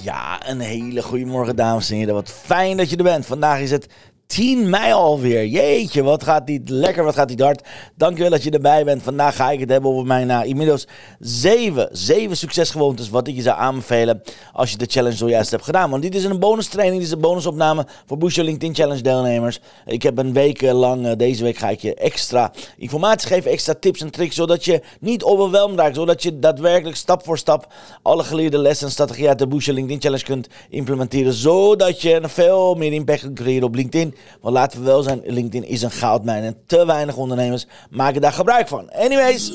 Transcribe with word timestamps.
Ja, 0.00 0.48
een 0.48 0.60
hele 0.60 1.02
goede 1.02 1.24
morgen 1.24 1.56
dames 1.56 1.90
en 1.90 1.96
heren. 1.96 2.14
Wat 2.14 2.30
fijn 2.30 2.76
dat 2.76 2.90
je 2.90 2.96
er 2.96 3.02
bent. 3.02 3.26
Vandaag 3.26 3.60
is 3.60 3.70
het 3.70 3.86
10 4.28 4.70
mei 4.70 4.92
alweer. 4.92 5.46
Jeetje, 5.46 6.02
wat 6.02 6.24
gaat 6.24 6.46
dit 6.46 6.68
lekker, 6.68 7.04
wat 7.04 7.14
gaat 7.14 7.28
dit 7.28 7.40
hard. 7.40 7.68
Dankjewel 7.94 8.30
dat 8.30 8.42
je 8.42 8.50
erbij 8.50 8.84
bent. 8.84 9.02
Vandaag 9.02 9.36
ga 9.36 9.50
ik 9.50 9.60
het 9.60 9.70
hebben 9.70 9.90
over 9.90 10.06
mijn 10.06 10.28
uh, 10.28 10.40
inmiddels 10.44 10.86
7, 11.20 11.88
7 11.92 12.36
succesgewoontes. 12.36 13.10
Wat 13.10 13.28
ik 13.28 13.34
je 13.34 13.42
zou 13.42 13.58
aanbevelen 13.58 14.22
als 14.52 14.70
je 14.70 14.76
de 14.76 14.86
challenge 14.88 15.16
zojuist 15.16 15.50
hebt 15.50 15.64
gedaan. 15.64 15.90
Want 15.90 16.02
dit 16.02 16.14
is 16.14 16.24
een 16.24 16.38
bonus 16.38 16.68
training, 16.68 16.98
dit 16.98 17.06
is 17.06 17.14
een 17.14 17.20
bonusopname 17.20 17.86
voor 18.06 18.18
Boost 18.18 18.36
LinkedIn 18.36 18.74
Challenge 18.74 19.02
deelnemers. 19.02 19.60
Ik 19.86 20.02
heb 20.02 20.18
een 20.18 20.32
week 20.32 20.62
lang, 20.62 21.06
uh, 21.06 21.12
deze 21.16 21.42
week 21.42 21.56
ga 21.56 21.68
ik 21.68 21.80
je 21.80 21.94
extra 21.94 22.52
informatie 22.76 23.28
geven, 23.28 23.50
extra 23.50 23.74
tips 23.74 24.00
en 24.00 24.10
tricks. 24.10 24.34
Zodat 24.34 24.64
je 24.64 24.80
niet 25.00 25.22
overweldigd 25.22 25.78
raakt. 25.78 25.94
Zodat 25.94 26.22
je 26.22 26.38
daadwerkelijk 26.38 26.96
stap 26.96 27.24
voor 27.24 27.38
stap 27.38 27.72
alle 28.02 28.24
geleerde 28.24 28.58
lessen 28.58 28.86
en 28.86 28.92
strategieën 28.92 29.28
uit 29.28 29.38
de 29.38 29.46
Boost 29.46 29.66
LinkedIn 29.66 30.00
Challenge 30.00 30.24
kunt 30.24 30.48
implementeren. 30.68 31.32
Zodat 31.32 32.02
je 32.02 32.20
veel 32.22 32.74
meer 32.74 32.92
impact 32.92 33.20
kunt 33.20 33.38
creëren 33.38 33.66
op 33.66 33.74
LinkedIn. 33.74 34.16
Want 34.40 34.54
laten 34.54 34.78
we 34.78 34.84
wel 34.84 35.02
zijn, 35.02 35.20
LinkedIn 35.24 35.68
is 35.68 35.82
een 35.82 35.90
goudmijn 35.90 36.42
en 36.42 36.56
te 36.66 36.86
weinig 36.86 37.16
ondernemers 37.16 37.66
maken 37.90 38.20
daar 38.20 38.32
gebruik 38.32 38.68
van. 38.68 38.92
Anyways, 38.92 39.52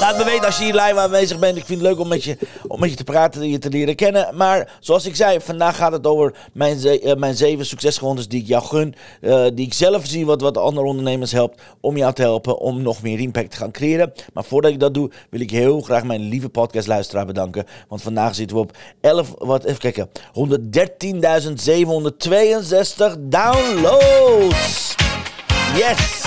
laat 0.00 0.16
me 0.16 0.24
weten 0.24 0.46
als 0.46 0.58
je 0.58 0.64
hier 0.64 0.72
live 0.72 0.98
aanwezig 0.98 1.38
bent. 1.38 1.56
Ik 1.56 1.64
vind 1.64 1.80
het 1.80 1.88
leuk 1.88 1.98
om 1.98 2.08
met 2.08 2.24
je, 2.24 2.36
om 2.66 2.80
met 2.80 2.90
je 2.90 2.96
te 2.96 3.04
praten, 3.04 3.48
je 3.48 3.58
te 3.58 3.68
leren 3.68 3.94
kennen. 3.94 4.36
Maar 4.36 4.78
zoals 4.80 5.06
ik 5.06 5.16
zei, 5.16 5.40
vandaag 5.40 5.76
gaat 5.76 5.92
het 5.92 6.06
over 6.06 6.34
mijn, 6.52 6.78
ze, 6.78 7.02
uh, 7.02 7.14
mijn 7.14 7.34
zeven 7.34 7.66
succesgewoontes 7.66 8.28
die 8.28 8.40
ik 8.40 8.46
jou 8.46 8.64
gun. 8.64 8.94
Uh, 9.20 9.44
die 9.54 9.66
ik 9.66 9.74
zelf 9.74 10.06
zie 10.06 10.26
wat, 10.26 10.40
wat 10.40 10.58
andere 10.58 10.86
ondernemers 10.86 11.32
helpt 11.32 11.62
om 11.80 11.96
jou 11.96 12.12
te 12.12 12.22
helpen 12.22 12.58
om 12.58 12.82
nog 12.82 13.02
meer 13.02 13.20
impact 13.20 13.50
te 13.50 13.56
gaan 13.56 13.70
creëren. 13.70 14.12
Maar 14.32 14.44
voordat 14.44 14.70
ik 14.70 14.80
dat 14.80 14.94
doe, 14.94 15.10
wil 15.30 15.40
ik 15.40 15.50
heel 15.50 15.80
graag 15.80 16.04
mijn 16.04 16.20
lieve 16.20 16.48
podcastluisteraar 16.48 17.26
bedanken. 17.26 17.66
Want 17.88 18.02
vandaag 18.02 18.34
zitten 18.34 18.56
we 18.56 18.62
op 18.62 18.76
11, 19.00 19.34
wat, 19.38 19.64
even 19.64 19.80
kijken, 19.80 20.08
113.762 20.26 23.23
downloads. 23.30 24.94
Yes! 25.74 26.22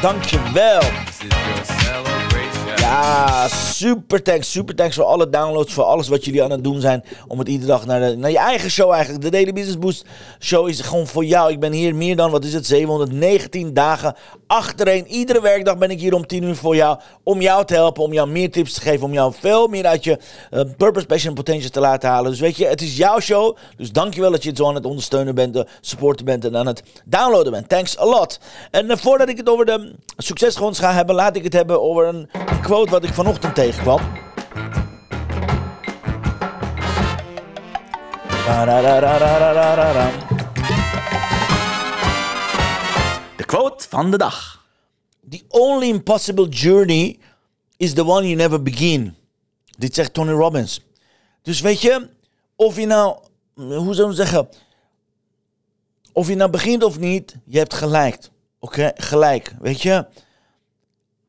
Dankjewel. 0.00 0.82
Ja, 2.76 3.48
super 3.82 4.22
thanks. 4.22 4.50
Super 4.50 4.74
thanks 4.74 4.96
voor 4.96 5.04
alle 5.04 5.28
downloads, 5.30 5.72
voor 5.72 5.84
alles 5.84 6.08
wat 6.08 6.24
jullie 6.24 6.42
aan 6.42 6.50
het 6.50 6.64
doen 6.64 6.80
zijn. 6.80 7.04
Om 7.28 7.38
het 7.38 7.48
iedere 7.48 7.70
dag 7.70 7.86
naar, 7.86 8.00
de, 8.00 8.16
naar 8.16 8.30
je 8.30 8.38
eigen 8.38 8.70
show 8.70 8.90
eigenlijk. 8.90 9.24
De 9.24 9.30
Daily 9.30 9.52
Business 9.52 9.78
Boost 9.78 10.04
show 10.40 10.68
is 10.68 10.80
gewoon 10.80 11.06
voor 11.06 11.24
jou. 11.24 11.52
Ik 11.52 11.60
ben 11.60 11.72
hier 11.72 11.94
meer 11.94 12.16
dan, 12.16 12.30
wat 12.30 12.44
is 12.44 12.54
het, 12.54 12.66
719 12.66 13.74
dagen 13.74 14.16
achtereen. 14.46 15.06
Iedere 15.06 15.40
werkdag 15.40 15.78
ben 15.78 15.90
ik 15.90 16.00
hier 16.00 16.14
om 16.14 16.26
10 16.26 16.42
uur 16.42 16.56
voor 16.56 16.76
jou. 16.76 16.98
Om 17.22 17.40
jou 17.40 17.64
te 17.64 17.74
helpen, 17.74 18.02
om 18.02 18.12
jou 18.12 18.28
meer 18.28 18.50
tips 18.50 18.72
te 18.72 18.80
geven. 18.80 19.06
Om 19.06 19.12
jou 19.12 19.32
veel 19.38 19.68
meer 19.68 19.86
uit 19.86 20.04
je 20.04 20.18
uh, 20.50 20.60
purpose, 20.76 21.06
passion 21.06 21.28
en 21.28 21.42
potential 21.42 21.70
te 21.70 21.80
laten 21.80 22.08
halen. 22.08 22.30
Dus 22.30 22.40
weet 22.40 22.56
je, 22.56 22.66
het 22.66 22.82
is 22.82 22.96
jouw 22.96 23.20
show. 23.20 23.56
Dus 23.76 23.92
dankjewel 23.92 24.30
dat 24.30 24.42
je 24.42 24.48
het 24.48 24.58
zo 24.58 24.68
aan 24.68 24.74
het 24.74 24.86
ondersteunen 24.86 25.34
bent, 25.34 25.54
de 25.54 25.66
supporter 25.80 26.24
bent 26.24 26.44
en 26.44 26.56
aan 26.56 26.66
het 26.66 26.82
downloaden 27.04 27.52
bent. 27.52 27.68
Thanks 27.68 27.98
a 27.98 28.04
lot. 28.04 28.40
En 28.70 28.90
uh, 28.90 28.96
voordat 28.96 29.28
ik 29.28 29.36
het 29.36 29.48
over 29.48 29.66
de 29.66 29.94
succesgewoons 30.16 30.78
ga 30.78 30.92
hebben, 30.92 31.14
laat 31.14 31.36
ik 31.36 31.44
het 31.44 31.52
hebben 31.52 31.82
over 31.82 32.06
een 32.06 32.28
quote 32.62 32.90
wat 32.90 33.04
ik 33.04 33.14
vanochtend 33.14 33.54
tegenkwam. 33.72 34.00
De 43.36 43.44
quote 43.46 43.88
van 43.88 44.10
de 44.10 44.16
dag. 44.16 44.66
The 45.28 45.42
only 45.48 45.88
impossible 45.88 46.48
journey 46.48 47.18
is 47.76 47.94
the 47.94 48.04
one 48.04 48.22
you 48.22 48.34
never 48.34 48.62
begin. 48.62 49.14
Dit 49.78 49.94
zegt 49.94 50.14
Tony 50.14 50.32
Robbins. 50.32 50.80
Dus 51.42 51.60
weet 51.60 51.80
je, 51.80 52.08
of 52.56 52.76
je 52.76 52.86
nou, 52.86 53.18
hoe 53.54 53.94
zou 53.94 54.08
je 54.08 54.14
zeggen, 54.14 54.48
of 56.12 56.28
je 56.28 56.34
nou 56.34 56.50
begint 56.50 56.82
of 56.82 56.98
niet, 56.98 57.36
je 57.44 57.58
hebt 57.58 57.74
gelijk. 57.74 58.28
Oké, 58.58 58.78
okay? 58.78 58.92
gelijk. 58.94 59.54
Weet 59.60 59.82
je, 59.82 60.06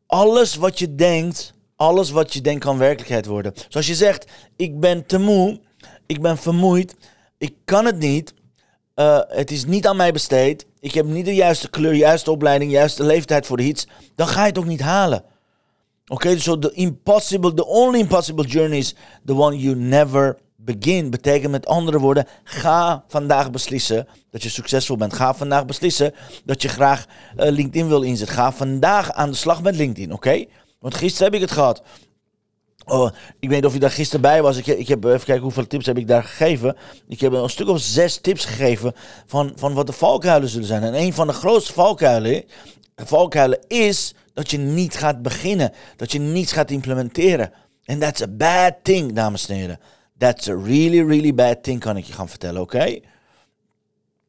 alles 0.05 0.55
wat 0.55 0.79
je 0.79 0.95
denkt, 0.95 1.52
alles 1.75 2.11
wat 2.11 2.33
je 2.33 2.41
denkt 2.41 2.63
kan 2.63 2.77
werkelijkheid 2.77 3.25
worden. 3.25 3.53
Zoals 3.67 3.87
je 3.87 3.95
zegt, 3.95 4.31
ik 4.55 4.79
ben 4.79 5.05
te 5.05 5.19
moe, 5.19 5.59
ik 6.05 6.21
ben 6.21 6.37
vermoeid, 6.37 6.95
ik 7.37 7.53
kan 7.65 7.85
het 7.85 7.99
niet, 7.99 8.33
uh, 8.95 9.19
het 9.27 9.51
is 9.51 9.65
niet 9.65 9.87
aan 9.87 9.95
mij 9.95 10.11
besteed, 10.11 10.65
ik 10.79 10.93
heb 10.93 11.05
niet 11.05 11.25
de 11.25 11.35
juiste 11.35 11.69
kleur, 11.69 11.93
juiste 11.93 12.31
opleiding, 12.31 12.71
juiste 12.71 13.03
leeftijd 13.03 13.45
voor 13.45 13.59
iets, 13.59 13.87
dan 14.15 14.27
ga 14.27 14.41
je 14.41 14.47
het 14.47 14.57
ook 14.57 14.65
niet 14.65 14.81
halen. 14.81 15.23
Oké, 16.07 16.29
dus 16.29 16.43
so 16.43 16.59
the 16.59 16.71
impossible, 16.71 17.53
the 17.53 17.65
only 17.65 17.99
impossible 17.99 18.45
journey 18.45 18.77
is 18.77 18.95
the 19.25 19.35
one 19.35 19.57
you 19.57 19.75
never 19.75 20.37
begin. 20.55 21.09
Betekent 21.09 21.51
met 21.51 21.65
andere 21.65 21.99
woorden, 21.99 22.27
ga 22.43 23.03
vandaag 23.07 23.51
beslissen 23.51 24.07
dat 24.29 24.43
je 24.43 24.49
succesvol 24.49 24.97
bent. 24.97 25.13
Ga 25.13 25.33
vandaag 25.33 25.65
beslissen 25.65 26.13
dat 26.45 26.61
je 26.61 26.67
graag 26.67 27.05
uh, 27.05 27.49
LinkedIn 27.49 27.87
wil 27.87 28.01
inzetten. 28.01 28.35
Ga 28.35 28.51
vandaag 28.51 29.11
aan 29.11 29.29
de 29.29 29.35
slag 29.35 29.61
met 29.61 29.75
LinkedIn, 29.75 30.13
oké? 30.13 30.45
Want 30.83 30.95
gisteren 30.95 31.25
heb 31.25 31.41
ik 31.41 31.47
het 31.47 31.51
gehad. 31.51 31.81
Oh, 32.85 33.09
ik 33.39 33.49
weet 33.49 33.57
niet 33.57 33.65
of 33.65 33.73
je 33.73 33.79
daar 33.79 33.91
gisteren 33.91 34.21
bij 34.21 34.41
was. 34.41 34.57
Ik, 34.57 34.67
ik 34.67 34.87
heb 34.87 35.03
even 35.03 35.25
kijken 35.25 35.43
hoeveel 35.43 35.67
tips 35.67 35.85
heb 35.85 35.97
ik 35.97 36.07
daar 36.07 36.23
gegeven. 36.23 36.75
Ik 37.07 37.19
heb 37.19 37.33
een 37.33 37.49
stuk 37.49 37.67
of 37.67 37.79
zes 37.79 38.17
tips 38.17 38.45
gegeven 38.45 38.93
van, 39.25 39.53
van 39.55 39.73
wat 39.73 39.87
de 39.87 39.93
valkuilen 39.93 40.49
zullen 40.49 40.67
zijn. 40.67 40.83
En 40.83 40.93
een 40.93 41.13
van 41.13 41.27
de 41.27 41.33
grootste 41.33 41.73
valkuilen, 41.73 42.43
valkuilen 42.95 43.59
is 43.67 44.13
dat 44.33 44.51
je 44.51 44.57
niet 44.57 44.95
gaat 44.95 45.21
beginnen. 45.21 45.71
Dat 45.95 46.11
je 46.11 46.19
niets 46.19 46.51
gaat 46.51 46.71
implementeren. 46.71 47.51
En 47.83 47.99
that's 47.99 48.21
a 48.21 48.27
bad 48.27 48.73
thing, 48.81 49.13
dames 49.13 49.47
en 49.47 49.55
heren. 49.55 49.79
That's 50.17 50.49
a 50.49 50.53
really, 50.53 51.05
really 51.05 51.33
bad 51.33 51.63
thing, 51.63 51.79
kan 51.79 51.97
ik 51.97 52.05
je 52.05 52.13
gaan 52.13 52.29
vertellen, 52.29 52.61
oké? 52.61 52.75
Okay? 52.75 53.03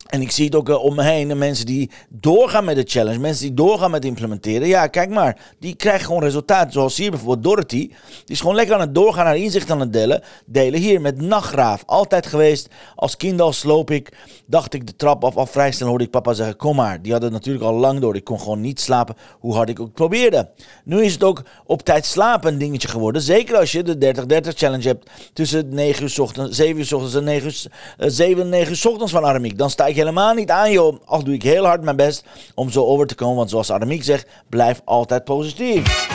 En 0.05 0.21
ik 0.21 0.31
zie 0.31 0.45
het 0.45 0.55
ook 0.55 0.69
uh, 0.69 0.85
om 0.85 0.95
me 0.95 1.03
heen, 1.03 1.29
de 1.29 1.35
mensen 1.35 1.67
die 1.67 1.91
doorgaan 2.09 2.65
met 2.65 2.77
de 2.77 2.85
challenge, 2.87 3.19
mensen 3.19 3.47
die 3.47 3.55
doorgaan 3.55 3.91
met 3.91 4.05
implementeren. 4.05 4.69
Ja, 4.69 4.87
kijk 4.87 5.11
maar, 5.11 5.39
die 5.59 5.75
krijgen 5.75 6.07
gewoon 6.07 6.23
resultaten. 6.23 6.73
Zoals 6.73 6.97
hier 6.97 7.11
bijvoorbeeld 7.11 7.43
Dorothy. 7.45 7.77
Die 7.77 8.25
is 8.27 8.41
gewoon 8.41 8.55
lekker 8.55 8.75
aan 8.75 8.81
het 8.81 8.95
doorgaan, 8.95 9.27
haar 9.27 9.37
inzicht 9.37 9.71
aan 9.71 9.81
het 9.81 9.93
delen. 9.93 10.23
Delen 10.47 10.81
hier 10.81 11.01
met 11.01 11.21
nachtgraaf. 11.21 11.83
Altijd 11.87 12.27
geweest. 12.27 12.69
Als 12.95 13.17
kind 13.17 13.41
al 13.41 13.53
sloop 13.53 13.91
ik, 13.91 14.13
dacht 14.47 14.75
ik 14.75 14.87
de 14.87 14.97
trap 14.97 15.25
af. 15.25 15.37
Al 15.37 15.47
vrij 15.47 15.73
snel 15.73 15.89
hoorde 15.89 16.05
ik 16.05 16.11
papa 16.11 16.33
zeggen, 16.33 16.57
kom 16.57 16.77
maar. 16.77 17.03
Die 17.03 17.13
had 17.13 17.23
het 17.23 17.33
natuurlijk 17.33 17.65
al 17.65 17.75
lang 17.75 18.01
door. 18.01 18.17
Ik 18.17 18.25
kon 18.25 18.41
gewoon 18.41 18.61
niet 18.61 18.81
slapen, 18.81 19.17
hoe 19.39 19.55
hard 19.55 19.69
ik 19.69 19.81
ook 19.81 19.93
probeerde. 19.93 20.51
Nu 20.85 21.03
is 21.03 21.13
het 21.13 21.23
ook 21.23 21.43
op 21.67 21.83
tijd 21.83 22.07
slapen 22.07 22.53
een 22.53 22.59
dingetje 22.59 22.89
geworden. 22.89 23.23
Zeker 23.23 23.57
als 23.57 23.73
je 23.73 23.83
de 23.83 24.15
30-30 24.45 24.49
challenge 24.55 24.87
hebt 24.87 25.11
tussen 25.33 25.75
9 25.75 26.03
uur 26.03 26.21
ochtends, 26.21 26.57
7 26.57 26.81
uur 26.81 26.95
ochtends 26.95 27.15
en 27.15 27.25
9 27.25 27.47
uur, 27.47 27.65
uh, 27.99 28.07
7 28.11 28.43
en 28.43 28.49
9 28.49 28.71
uur 28.71 28.77
s 28.77 28.87
ochtends 28.87 29.13
van 29.13 29.25
Aramiek. 29.25 29.59
Dan 29.59 29.71
sta 29.71 29.87
ik 29.87 29.94
helemaal 29.95 30.35
niet 30.35 30.51
aan, 30.51 30.71
joh. 30.71 30.97
Al 31.05 31.25
doe 31.25 31.35
ik 31.35 31.43
heel 31.43 31.65
hard 31.65 31.83
mijn 31.83 31.97
best 31.97 32.25
om 32.55 32.71
zo 32.71 32.85
over 32.85 33.07
te 33.07 33.15
komen. 33.15 33.37
Want 33.37 33.51
zoals 33.51 33.71
Aramiek 33.71 34.05
zegt, 34.05 34.27
blijf 34.49 34.81
altijd 34.85 35.25
positief. 35.25 36.09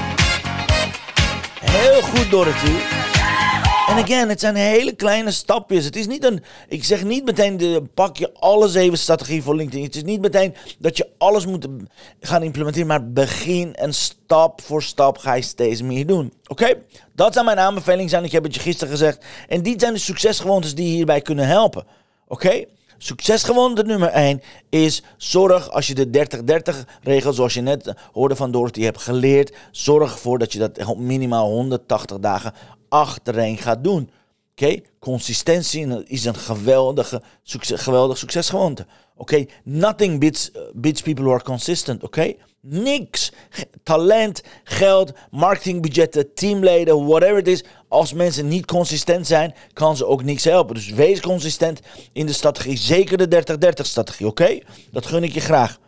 Heel 1.62 2.02
goed, 2.02 2.32
Dorothy. 2.32 2.76
En 3.90 4.04
again, 4.04 4.30
het 4.30 4.40
zijn 4.40 4.56
hele 4.56 4.96
kleine 4.96 5.32
stapjes. 5.32 5.86
Het 5.86 5.96
is 5.96 6.08
niet 6.08 6.24
een. 6.24 6.44
Ik 6.68 6.84
zeg 6.84 7.04
niet 7.04 7.26
meteen. 7.26 7.58
De, 7.58 7.84
pak 7.94 8.18
je 8.18 8.34
alle 8.34 8.68
zeven 8.68 8.98
strategieën 8.98 9.42
voor 9.42 9.56
LinkedIn. 9.56 9.84
Het 9.84 9.96
is 9.96 10.04
niet 10.04 10.22
meteen 10.22 10.56
dat 10.78 10.98
je 10.98 11.10
alles 11.18 11.46
moet 11.46 11.68
gaan 12.20 12.44
implementeren. 12.44 12.88
Maar 12.88 13.12
begin 13.12 13.76
en 13.76 13.94
stap 13.94 14.62
voor 14.62 14.84
stap 14.84 15.18
ga 15.18 15.34
je 15.34 15.42
steeds 15.42 15.82
meer 15.82 16.08
doen. 16.08 16.34
Oké? 16.48 16.74
Dat 17.16 17.34
zou 17.34 17.46
mijn 17.46 17.60
aanbeveling 17.60 18.10
zijn. 18.10 18.24
Ik 18.24 18.32
heb 18.32 18.44
het 18.44 18.56
je 18.56 18.60
gisteren 18.60 18.90
gezegd. 18.90 19.26
En 19.48 19.62
die 19.62 19.80
zijn 19.80 19.94
de 19.94 20.00
succesgewoontes 20.00 20.76
die 20.76 20.96
hierbij 20.96 21.22
kunnen 21.22 21.48
helpen. 21.48 21.86
Oké? 22.28 22.66
Succesgewoonte 23.02 23.84
nummer 23.84 24.10
1 24.10 24.42
is 24.70 25.04
zorg 25.18 25.72
als 25.72 25.88
je 25.88 25.96
de 25.96 26.28
30-30 26.74 26.76
regel, 27.02 27.34
zoals 27.34 27.54
je 27.54 27.62
net 27.62 27.94
hoorde 28.12 28.36
van 28.36 28.52
Dorothy, 28.52 28.82
hebt 28.82 29.02
geleerd. 29.02 29.56
Zorg 29.72 30.12
ervoor 30.12 30.40
dat 30.40 30.54
je 30.54 30.60
dat 30.60 30.98
minimaal 30.98 31.50
180 31.50 32.20
dagen 32.20 32.54
achtereen 32.90 33.58
gaat 33.58 33.84
doen. 33.84 34.10
Oké, 34.52 34.80
consistentie 35.00 36.04
is 36.06 36.26
een 36.26 36.36
geweldige, 36.36 37.22
geweldig 37.64 38.18
succesgewoonte. 38.18 38.86
Oké, 39.16 39.46
nothing 39.64 40.20
beats, 40.20 40.52
beats 40.74 41.02
people 41.02 41.24
who 41.24 41.34
are 41.34 41.44
consistent. 41.44 42.04
Oké? 42.04 42.34
Niks. 42.62 43.32
Talent, 43.84 44.42
geld, 44.64 45.12
marketingbudgetten, 45.32 46.34
teamleden, 46.34 47.06
whatever 47.06 47.36
het 47.36 47.48
is. 47.48 47.64
Als 47.90 48.14
mensen 48.14 48.48
niet 48.48 48.66
consistent 48.66 49.28
zijn, 49.28 49.54
kan 49.74 49.98
ze 49.98 50.06
ook 50.06 50.24
niks 50.24 50.44
helpen. 50.44 50.76
Dus 50.76 50.90
wees 50.90 51.20
consistent 51.20 51.80
in 52.14 52.26
de 52.26 52.34
strategie. 52.34 52.78
Zeker 52.78 53.30
de 53.30 53.44
30-30 53.82 53.82
strategie, 53.82 54.28
oké? 54.28 54.60
Dat 54.92 55.06
gun 55.06 55.24
ik 55.24 55.34
je 55.34 55.40
graag. 55.40 55.80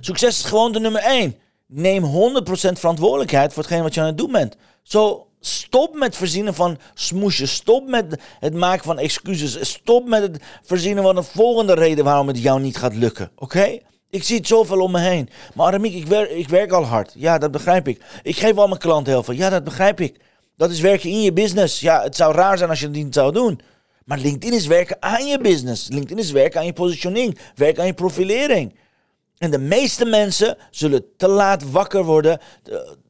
Succes 0.00 0.38
is 0.38 0.44
gewoon 0.44 0.72
de 0.72 0.80
nummer 0.80 1.02
1. 1.02 1.36
Neem 1.66 2.04
100% 2.04 2.08
verantwoordelijkheid 2.48 3.52
voor 3.52 3.62
hetgeen 3.62 3.82
wat 3.82 3.94
je 3.94 4.00
aan 4.00 4.06
het 4.06 4.18
doen 4.18 4.32
bent. 4.32 4.56
Zo 4.82 5.28
Stop 5.40 5.94
met 5.94 6.16
verzinnen 6.16 6.54
van 6.54 6.78
smoesjes. 6.94 7.54
Stop 7.54 7.88
met 7.88 8.20
het 8.40 8.54
maken 8.54 8.84
van 8.84 8.98
excuses. 8.98 9.70
Stop 9.70 10.08
met 10.08 10.22
het 10.22 10.42
verzinnen 10.62 11.04
van 11.04 11.16
een 11.16 11.24
volgende 11.24 11.74
reden 11.74 12.04
waarom 12.04 12.26
het 12.28 12.42
jou 12.42 12.60
niet 12.60 12.76
gaat 12.76 12.94
lukken. 12.94 13.30
Oké? 13.36 13.78
Ik 14.10 14.22
zie 14.22 14.36
het 14.36 14.46
zoveel 14.46 14.80
om 14.80 14.90
me 14.90 15.00
heen. 15.00 15.28
Maar 15.54 15.66
Aramiek, 15.66 15.94
ik 15.94 16.06
werk, 16.06 16.30
ik 16.30 16.48
werk 16.48 16.72
al 16.72 16.84
hard. 16.84 17.12
Ja, 17.16 17.38
dat 17.38 17.50
begrijp 17.50 17.88
ik. 17.88 18.02
Ik 18.22 18.36
geef 18.36 18.56
al 18.56 18.68
mijn 18.68 18.80
klanten 18.80 19.12
heel 19.12 19.22
veel. 19.22 19.34
Ja, 19.34 19.50
dat 19.50 19.64
begrijp 19.64 20.00
ik. 20.00 20.20
Dat 20.58 20.70
is 20.70 20.80
werken 20.80 21.10
in 21.10 21.22
je 21.22 21.32
business. 21.32 21.80
Ja, 21.80 22.02
het 22.02 22.16
zou 22.16 22.34
raar 22.34 22.58
zijn 22.58 22.70
als 22.70 22.80
je 22.80 22.86
het 22.86 22.94
niet 22.94 23.14
zou 23.14 23.32
doen. 23.32 23.60
Maar 24.04 24.18
LinkedIn 24.18 24.52
is 24.52 24.66
werken 24.66 24.96
aan 25.00 25.26
je 25.26 25.38
business. 25.38 25.88
LinkedIn 25.88 26.18
is 26.18 26.30
werken 26.30 26.60
aan 26.60 26.66
je 26.66 26.72
positioning. 26.72 27.38
Werken 27.54 27.80
aan 27.80 27.86
je 27.86 27.94
profilering. 27.94 28.74
En 29.38 29.50
de 29.50 29.58
meeste 29.58 30.04
mensen 30.04 30.56
zullen 30.70 31.04
te 31.16 31.28
laat 31.28 31.70
wakker 31.70 32.04
worden. 32.04 32.40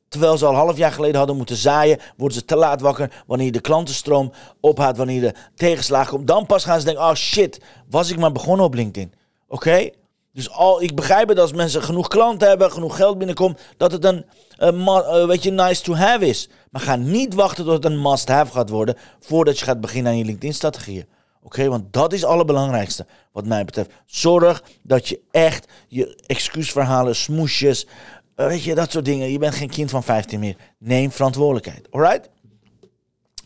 Terwijl 0.09 0.39
ze 0.39 0.47
al 0.47 0.55
half 0.55 0.77
jaar 0.77 0.93
geleden 0.93 1.17
hadden 1.17 1.37
moeten 1.37 1.57
zaaien, 1.57 1.99
worden 2.17 2.39
ze 2.39 2.45
te 2.45 2.57
laat 2.57 2.81
wakker 2.81 3.23
wanneer 3.27 3.53
de 3.53 3.61
klantenstroom 3.61 4.33
ophoudt, 4.61 4.99
wanneer 4.99 5.21
de 5.21 5.35
tegenslagen 5.55 6.11
komt. 6.11 6.27
Dan 6.27 6.47
pas 6.47 6.65
gaan 6.65 6.79
ze 6.79 6.85
denken, 6.85 7.05
oh 7.05 7.15
shit, 7.15 7.61
was 7.91 8.11
ik 8.11 8.19
maar 8.19 8.33
begonnen 8.33 8.67
op 8.67 8.75
LinkedIn. 8.75 9.13
Oké? 9.49 9.91
Dus 10.39 10.51
al, 10.51 10.83
ik 10.83 10.95
begrijp 10.95 11.29
het 11.29 11.39
als 11.39 11.53
mensen 11.53 11.83
genoeg 11.83 12.09
klanten 12.09 12.49
hebben, 12.49 12.73
genoeg 12.73 12.97
geld 12.97 13.19
binnenkomt, 13.19 13.61
dat 13.77 13.93
het 13.93 14.05
een, 14.05 14.25
een, 14.57 15.27
weet 15.27 15.43
je, 15.43 15.51
nice 15.51 15.83
to 15.83 15.95
have 15.95 16.27
is. 16.27 16.49
Maar 16.71 16.81
ga 16.81 16.97
niet 16.97 17.35
wachten 17.35 17.65
tot 17.65 17.73
het 17.73 17.85
een 17.85 18.03
must 18.03 18.29
have 18.29 18.53
gaat 18.53 18.69
worden 18.69 18.97
voordat 19.21 19.59
je 19.59 19.65
gaat 19.65 19.81
beginnen 19.81 20.13
aan 20.13 20.19
je 20.19 20.25
LinkedIn-strategieën. 20.25 21.07
Oké, 21.43 21.69
want 21.69 21.93
dat 21.93 22.13
is 22.13 22.21
het 22.21 22.31
allerbelangrijkste 22.31 23.07
wat 23.33 23.47
mij 23.47 23.65
betreft. 23.65 23.91
Zorg 24.07 24.63
dat 24.83 25.09
je 25.09 25.21
echt 25.31 25.67
je 25.89 26.23
excuusverhalen, 26.27 27.17
smoesjes, 27.17 27.87
eh, 28.35 28.47
weet 28.47 28.63
je, 28.63 28.75
dat 28.75 28.91
soort 28.91 29.05
dingen. 29.05 29.31
Je 29.31 29.39
bent 29.39 29.55
geen 29.55 29.71
kind 29.71 29.91
van 29.91 30.03
15 30.03 30.41
meer. 30.41 30.57
Neem 30.79 31.11
verantwoordelijkheid. 31.11 31.87
Alright? 31.91 32.31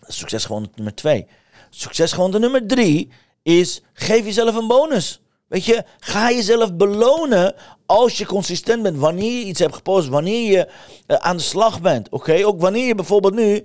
Succes 0.06 0.44
gewoon 0.44 0.70
nummer 0.74 0.94
2. 0.94 1.26
Succes 1.70 2.12
gewoon 2.12 2.40
nummer 2.40 2.66
3 2.66 3.10
is 3.42 3.82
geef 3.92 4.24
jezelf 4.24 4.54
een 4.54 4.66
bonus. 4.66 5.21
Weet 5.52 5.64
je, 5.64 5.84
ga 5.98 6.30
jezelf 6.30 6.74
belonen 6.74 7.54
als 7.86 8.18
je 8.18 8.26
consistent 8.26 8.82
bent. 8.82 8.98
Wanneer 8.98 9.38
je 9.38 9.44
iets 9.44 9.60
hebt 9.60 9.74
gepost, 9.74 10.08
wanneer 10.08 10.50
je 10.50 10.68
uh, 11.06 11.16
aan 11.16 11.36
de 11.36 11.42
slag 11.42 11.80
bent. 11.80 12.08
Oké, 12.08 12.46
ook 12.46 12.60
wanneer 12.60 12.86
je 12.86 12.94
bijvoorbeeld 12.94 13.34
nu 13.34 13.54
uh, 13.54 13.64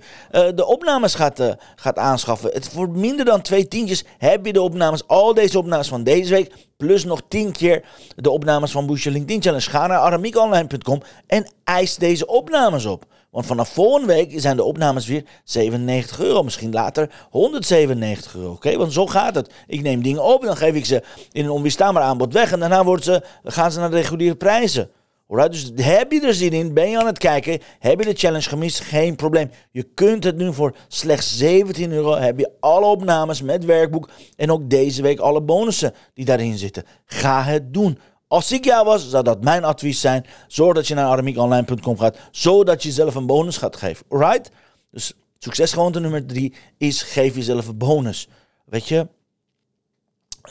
de 0.54 0.66
opnames 0.66 1.14
gaat, 1.14 1.40
uh, 1.40 1.52
gaat 1.76 1.98
aanschaffen. 1.98 2.50
Het, 2.52 2.68
voor 2.68 2.88
minder 2.90 3.24
dan 3.24 3.42
twee 3.42 3.68
tientjes 3.68 4.04
heb 4.18 4.46
je 4.46 4.52
de 4.52 4.62
opnames, 4.62 5.06
al 5.06 5.34
deze 5.34 5.58
opnames 5.58 5.88
van 5.88 6.02
deze 6.02 6.30
week. 6.30 6.52
Plus 6.76 7.04
nog 7.04 7.22
tien 7.28 7.52
keer 7.52 7.84
de 8.16 8.30
opnames 8.30 8.70
van 8.70 8.86
Boost 8.86 9.04
LinkedIn 9.04 9.42
Challenge. 9.42 9.70
Ga 9.70 9.86
naar 9.86 9.98
aramiekonline.com 9.98 11.02
en 11.26 11.52
eis 11.64 11.96
deze 11.96 12.26
opnames 12.26 12.84
op. 12.84 13.04
Want 13.30 13.46
vanaf 13.46 13.68
volgende 13.68 14.06
week 14.06 14.32
zijn 14.36 14.56
de 14.56 14.62
opnames 14.62 15.06
weer 15.06 15.24
97 15.44 16.20
euro. 16.20 16.42
Misschien 16.42 16.72
later 16.72 17.10
197 17.30 18.34
euro. 18.34 18.52
Oké, 18.52 18.76
want 18.76 18.92
zo 18.92 19.06
gaat 19.06 19.34
het. 19.34 19.52
Ik 19.66 19.82
neem 19.82 20.02
dingen 20.02 20.24
op 20.24 20.40
en 20.40 20.46
dan 20.46 20.56
geef 20.56 20.74
ik 20.74 20.84
ze 20.84 21.02
in 21.32 21.44
een 21.44 21.50
onweerstaanbaar 21.50 22.02
aanbod 22.02 22.32
weg. 22.32 22.52
En 22.52 22.60
daarna 22.60 22.98
ze, 22.98 23.22
gaan 23.44 23.72
ze 23.72 23.78
naar 23.78 23.90
de 23.90 23.96
reguliere 23.96 24.36
prijzen. 24.36 24.90
Alright, 25.30 25.52
dus 25.52 25.86
heb 25.86 26.12
je 26.12 26.26
er 26.26 26.34
zin 26.34 26.52
in? 26.52 26.74
Ben 26.74 26.90
je 26.90 26.98
aan 26.98 27.06
het 27.06 27.18
kijken? 27.18 27.60
Heb 27.78 28.00
je 28.00 28.06
de 28.06 28.18
challenge 28.18 28.48
gemist? 28.48 28.80
Geen 28.80 29.16
probleem. 29.16 29.50
Je 29.70 29.82
kunt 29.82 30.24
het 30.24 30.36
nu 30.36 30.54
voor 30.54 30.76
slechts 30.88 31.36
17 31.36 31.92
euro. 31.92 32.14
Heb 32.14 32.38
je 32.38 32.52
alle 32.60 32.86
opnames 32.86 33.42
met 33.42 33.64
werkboek. 33.64 34.08
En 34.36 34.50
ook 34.50 34.70
deze 34.70 35.02
week 35.02 35.18
alle 35.18 35.42
bonussen 35.42 35.94
die 36.14 36.24
daarin 36.24 36.58
zitten. 36.58 36.84
Ga 37.04 37.42
het 37.42 37.74
doen. 37.74 37.98
Als 38.28 38.52
ik 38.52 38.64
jou 38.64 38.84
was, 38.84 39.08
zou 39.08 39.24
dat 39.24 39.44
mijn 39.44 39.64
advies 39.64 40.00
zijn. 40.00 40.26
Zorg 40.46 40.74
dat 40.74 40.86
je 40.86 40.94
naar 40.94 41.06
aramiekonline.com 41.06 41.98
gaat, 41.98 42.16
zodat 42.30 42.82
je 42.82 42.92
zelf 42.92 43.14
een 43.14 43.26
bonus 43.26 43.56
gaat 43.56 43.76
geven. 43.76 44.06
Alright? 44.08 44.50
Dus 44.90 45.12
succesgewoonte 45.38 46.00
nummer 46.00 46.26
drie 46.26 46.54
is 46.78 47.02
geef 47.02 47.34
jezelf 47.34 47.68
een 47.68 47.78
bonus. 47.78 48.28
Weet 48.64 48.88
je? 48.88 49.08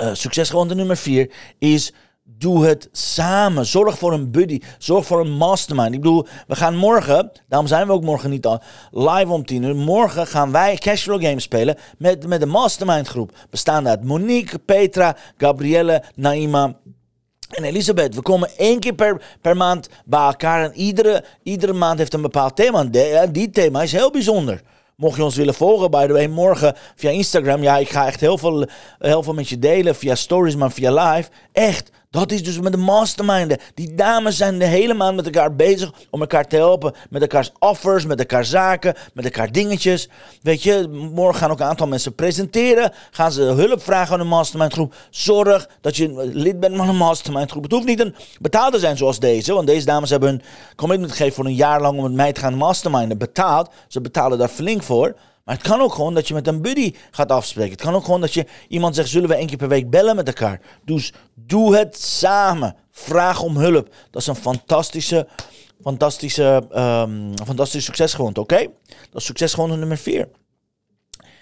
Uh, 0.02 0.14
succesgewoonte 0.14 0.76
nummer 0.76 0.98
vier 0.98 1.32
is 1.58 1.94
doe 2.24 2.66
het 2.66 2.90
samen. 2.92 3.66
Zorg 3.66 3.98
voor 3.98 4.14
een 4.14 4.32
buddy. 4.32 4.60
Zorg 4.78 5.06
voor 5.06 5.20
een 5.20 5.32
mastermind. 5.32 5.94
Ik 5.94 6.02
bedoel, 6.02 6.28
we 6.48 6.56
gaan 6.56 6.76
morgen, 6.76 7.32
daarom 7.48 7.68
zijn 7.68 7.88
we 7.88 7.94
ook 7.94 8.04
morgen 8.04 8.30
niet 8.30 8.46
al 8.46 8.62
live 8.92 9.32
om 9.32 9.46
tien 9.46 9.64
uur. 9.64 9.76
Morgen 9.76 10.28
gaan 10.28 10.52
wij 10.52 10.76
Cashflow 10.76 11.24
Games 11.24 11.44
spelen 11.44 11.78
met, 11.98 12.28
met 12.28 12.40
de 12.40 12.46
mastermind 12.46 13.08
groep. 13.08 13.32
Bestaande 13.50 13.90
uit 13.90 14.04
Monique, 14.04 14.60
Petra, 14.60 15.18
Gabrielle, 15.38 16.04
Naima 16.16 16.76
en 17.50 17.64
Elisabeth, 17.64 18.16
we 18.16 18.22
komen 18.22 18.50
één 18.58 18.80
keer 18.80 18.94
per, 18.94 19.22
per 19.42 19.58
maand 19.58 19.90
bij 20.06 20.26
elkaar 20.26 20.64
en 20.64 20.74
iedere, 20.74 21.24
iedere 21.44 21.74
maand 21.74 21.98
heeft 21.98 22.14
een 22.14 22.22
bepaald 22.22 22.56
thema. 22.56 22.86
En 22.92 23.32
die 23.32 23.50
thema 23.50 23.82
is 23.82 23.92
heel 23.92 24.12
bijzonder. 24.12 24.62
Mocht 24.96 25.18
je 25.18 25.24
ons 25.24 25.36
willen 25.36 25.54
volgen, 25.54 25.92
by 25.92 26.06
the 26.08 26.14
way, 26.14 26.28
morgen 26.28 26.76
via 26.96 27.10
Instagram. 27.10 27.64
Ja, 27.64 27.78
ik 27.78 27.90
ga 27.90 28.06
echt 28.06 28.20
heel 28.20 28.38
veel, 28.38 28.68
heel 29.00 29.24
veel 29.24 29.34
met 29.34 29.50
je 29.50 29.60
delen 29.60 29.96
via 29.96 30.16
stories, 30.16 30.56
maar 30.56 30.72
via 30.72 31.14
live. 31.14 31.30
Echt, 31.52 31.92
dat 32.10 32.32
is 32.32 32.44
dus 32.44 32.60
met 32.60 32.72
de 32.72 32.78
masterminden. 32.78 33.58
Die 33.74 33.96
dames 33.96 34.38
zijn 34.38 34.60
de 34.60 34.66
hele 34.66 34.94
maand 34.94 35.16
met 35.16 35.26
elkaar 35.26 35.56
bezig 35.56 35.94
om 36.10 36.22
elkaar 36.22 36.48
te 36.48 36.56
helpen. 36.56 36.94
Met 37.10 37.22
elkaars 37.22 37.52
offers, 37.60 38.06
met 38.06 38.20
elkaar 38.20 38.46
zaken, 38.46 38.96
met 39.14 39.26
elkaar 39.26 39.52
dingetjes. 39.52 40.10
Weet 40.42 40.64
je, 40.64 40.88
morgen 41.14 41.40
gaan 41.40 41.52
ook 41.52 41.60
een 41.60 41.66
aantal 41.66 41.88
mensen 41.88 42.16
presenteren. 42.16 42.92
Gaan 43.12 43.32
ze 43.32 43.42
hulp 43.42 43.84
vragen 43.84 44.14
aan 44.14 44.20
een 44.20 44.28
mastermind 44.28 44.74
groep. 44.74 44.96
Zorg 45.10 45.70
dat 45.82 45.98
je 45.98 46.30
lid 46.34 46.60
bent 46.60 46.76
van 46.76 46.90
een 46.90 46.96
mastermind 46.98 47.52
groep. 47.52 47.64
Het 47.64 47.72
hoeft 47.72 47.86
niet 47.86 48.00
een 48.00 48.16
betaalde 48.42 48.76
te 48.76 48.80
zijn 48.80 48.98
zoals 48.98 49.20
deze. 49.20 49.54
Want 49.54 49.68
deze 49.68 49.86
dames 49.86 50.10
hebben 50.10 50.30
hun 50.30 50.42
commitment 50.76 51.12
gegeven 51.12 51.34
voor 51.34 51.46
een 51.46 51.56
jaar 51.56 51.82
lang 51.82 51.98
om 51.98 52.04
met 52.04 52.14
mij 52.14 52.34
te 52.34 52.40
gaan 52.40 52.56
masterminden. 52.56 53.18
Betaald. 53.18 53.70
Ze 53.88 54.02
betalen 54.02 54.38
daar 54.38 54.48
flink 54.48 54.84
voor. 54.84 55.16
Maar 55.48 55.56
het 55.56 55.68
kan 55.68 55.82
ook 55.82 55.94
gewoon 55.94 56.14
dat 56.14 56.28
je 56.28 56.34
met 56.34 56.48
een 56.48 56.62
buddy 56.62 56.94
gaat 57.12 57.32
afspreken. 57.32 57.72
Het 57.72 57.82
kan 57.82 57.94
ook 57.94 58.06
gewoon 58.06 58.22
dat 58.22 58.34
je 58.34 58.46
iemand 58.68 58.96
zegt: 58.96 59.10
zullen 59.10 59.30
we 59.30 59.36
één 59.36 59.48
keer 59.48 59.58
per 59.58 59.68
week 59.68 59.90
bellen 59.90 60.16
met 60.16 60.28
elkaar? 60.28 60.62
Dus 60.86 61.14
doe 61.34 61.76
het 61.76 62.02
samen. 62.02 62.76
Vraag 62.92 63.42
om 63.42 63.58
hulp. 63.58 63.94
Dat 64.12 64.22
is 64.22 64.28
een 64.28 64.36
fantastische, 64.36 65.28
fantastische, 65.82 66.64
um, 66.76 67.34
succesgewoonte. 67.64 68.40
Oké? 68.40 68.68
Dat 68.86 69.22
is 69.22 69.26
succesgewoonte 69.26 69.76
nummer 69.76 69.98
4. 69.98 70.30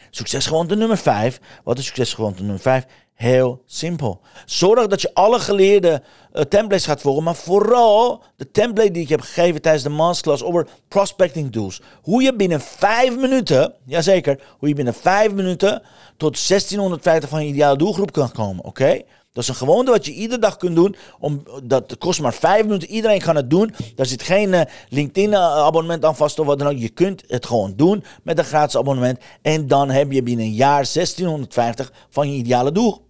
Succesgewoonte 0.09 0.75
nummer 0.75 0.97
5. 0.97 1.39
Wat 1.63 1.77
is 1.77 1.85
succesgewoonte 1.85 2.41
nummer 2.41 2.59
5? 2.59 2.85
Heel 3.15 3.61
simpel. 3.65 4.21
Zorg 4.45 4.87
dat 4.87 5.01
je 5.01 5.13
alle 5.13 5.39
geleerde 5.39 6.01
uh, 6.33 6.41
templates 6.41 6.85
gaat 6.85 7.01
volgen, 7.01 7.23
maar 7.23 7.35
vooral 7.35 8.23
de 8.35 8.51
template 8.51 8.91
die 8.91 9.03
ik 9.03 9.09
heb 9.09 9.21
gegeven 9.21 9.61
tijdens 9.61 9.83
de 9.83 9.89
masterclass 9.89 10.43
over 10.43 10.67
prospecting 10.87 11.51
tools. 11.51 11.81
Hoe 12.01 12.21
je 12.21 12.35
binnen 12.35 12.61
5 12.61 13.17
minuten, 13.17 13.73
jazeker, 13.85 14.39
hoe 14.57 14.69
je 14.69 14.75
binnen 14.75 14.93
5 14.93 15.31
minuten 15.33 15.81
tot 16.17 16.47
1650 16.47 17.29
van 17.29 17.43
je 17.43 17.49
ideale 17.49 17.77
doelgroep 17.77 18.11
kan 18.11 18.31
komen. 18.31 18.63
Oké? 18.63 19.01
Dat 19.35 19.43
is 19.43 19.49
een 19.49 19.55
gewoonte 19.55 19.91
wat 19.91 20.05
je 20.05 20.13
iedere 20.13 20.41
dag 20.41 20.57
kunt 20.57 20.75
doen. 20.75 20.95
Om, 21.19 21.43
dat 21.63 21.97
kost 21.97 22.21
maar 22.21 22.33
vijf 22.33 22.63
minuten. 22.63 22.89
Iedereen 22.89 23.21
kan 23.21 23.35
het 23.35 23.49
doen. 23.49 23.73
Daar 23.95 24.05
zit 24.05 24.23
geen 24.23 24.53
uh, 24.53 24.61
LinkedIn-abonnement 24.89 26.05
aan 26.05 26.15
vast 26.15 26.39
of 26.39 26.45
wat 26.45 26.59
dan 26.59 26.67
ook. 26.67 26.77
Je 26.77 26.89
kunt 26.89 27.23
het 27.27 27.45
gewoon 27.45 27.73
doen 27.75 28.03
met 28.23 28.37
een 28.37 28.43
gratis 28.45 28.77
abonnement. 28.77 29.19
En 29.41 29.67
dan 29.67 29.89
heb 29.89 30.11
je 30.11 30.23
binnen 30.23 30.45
een 30.45 30.53
jaar 30.53 30.87
1650 30.93 31.93
van 32.09 32.31
je 32.31 32.37
ideale 32.37 32.71
doel, 32.71 33.07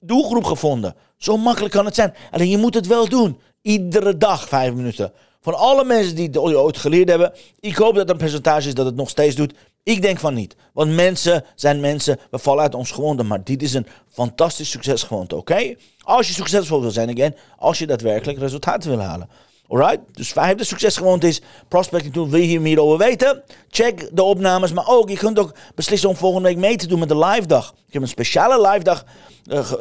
doelgroep 0.00 0.44
gevonden. 0.44 0.94
Zo 1.16 1.36
makkelijk 1.36 1.72
kan 1.74 1.84
het 1.84 1.94
zijn. 1.94 2.14
Alleen 2.30 2.48
je 2.48 2.58
moet 2.58 2.74
het 2.74 2.86
wel 2.86 3.08
doen. 3.08 3.38
Iedere 3.60 4.16
dag 4.16 4.48
vijf 4.48 4.74
minuten. 4.74 5.12
Van 5.40 5.54
alle 5.54 5.84
mensen 5.84 6.14
die 6.14 6.26
het 6.26 6.38
ooit 6.38 6.78
geleerd 6.78 7.08
hebben. 7.08 7.32
Ik 7.60 7.76
hoop 7.76 7.94
dat 7.94 8.10
een 8.10 8.16
percentage 8.16 8.68
is 8.68 8.74
dat 8.74 8.86
het 8.86 8.96
nog 8.96 9.08
steeds 9.08 9.36
doet. 9.36 9.54
Ik 9.82 10.02
denk 10.02 10.18
van 10.18 10.34
niet. 10.34 10.56
Want 10.72 10.90
mensen 10.94 11.44
zijn 11.54 11.80
mensen. 11.80 12.18
We 12.30 12.38
vallen 12.38 12.62
uit 12.62 12.74
ons 12.74 12.90
gewoonte. 12.90 13.22
Maar 13.22 13.44
dit 13.44 13.62
is 13.62 13.74
een 13.74 13.86
fantastisch 14.08 14.70
succesgewoonte. 14.70 15.36
Oké? 15.36 15.74
Als 16.00 16.26
je 16.26 16.32
succesvol 16.32 16.80
wil 16.80 16.90
zijn, 16.90 17.10
again. 17.10 17.36
Als 17.58 17.78
je 17.78 17.86
daadwerkelijk 17.86 18.38
resultaten 18.38 18.90
wil 18.90 19.00
halen. 19.00 19.28
Alright? 19.68 20.00
Dus 20.12 20.32
vijfde 20.32 20.64
succesgewoonte 20.64 21.28
is 21.28 21.40
prospecting 21.68 22.12
tool. 22.12 22.28
Wil 22.28 22.40
je 22.40 22.46
hier 22.46 22.60
meer 22.60 22.80
over 22.80 22.98
weten? 22.98 23.42
Check 23.68 24.08
de 24.12 24.22
opnames. 24.22 24.72
Maar 24.72 24.88
ook, 24.88 25.08
je 25.08 25.16
kunt 25.16 25.38
ook 25.38 25.54
beslissen 25.74 26.08
om 26.08 26.16
volgende 26.16 26.48
week 26.48 26.56
mee 26.56 26.76
te 26.76 26.86
doen 26.86 26.98
met 26.98 27.08
de 27.08 27.18
live 27.18 27.46
dag. 27.46 27.74
Ik 27.86 27.92
heb 27.92 28.02
een 28.02 28.08
speciale 28.08 28.68
live 28.68 28.82
dag. 28.82 29.04
Uh, 29.44 29.72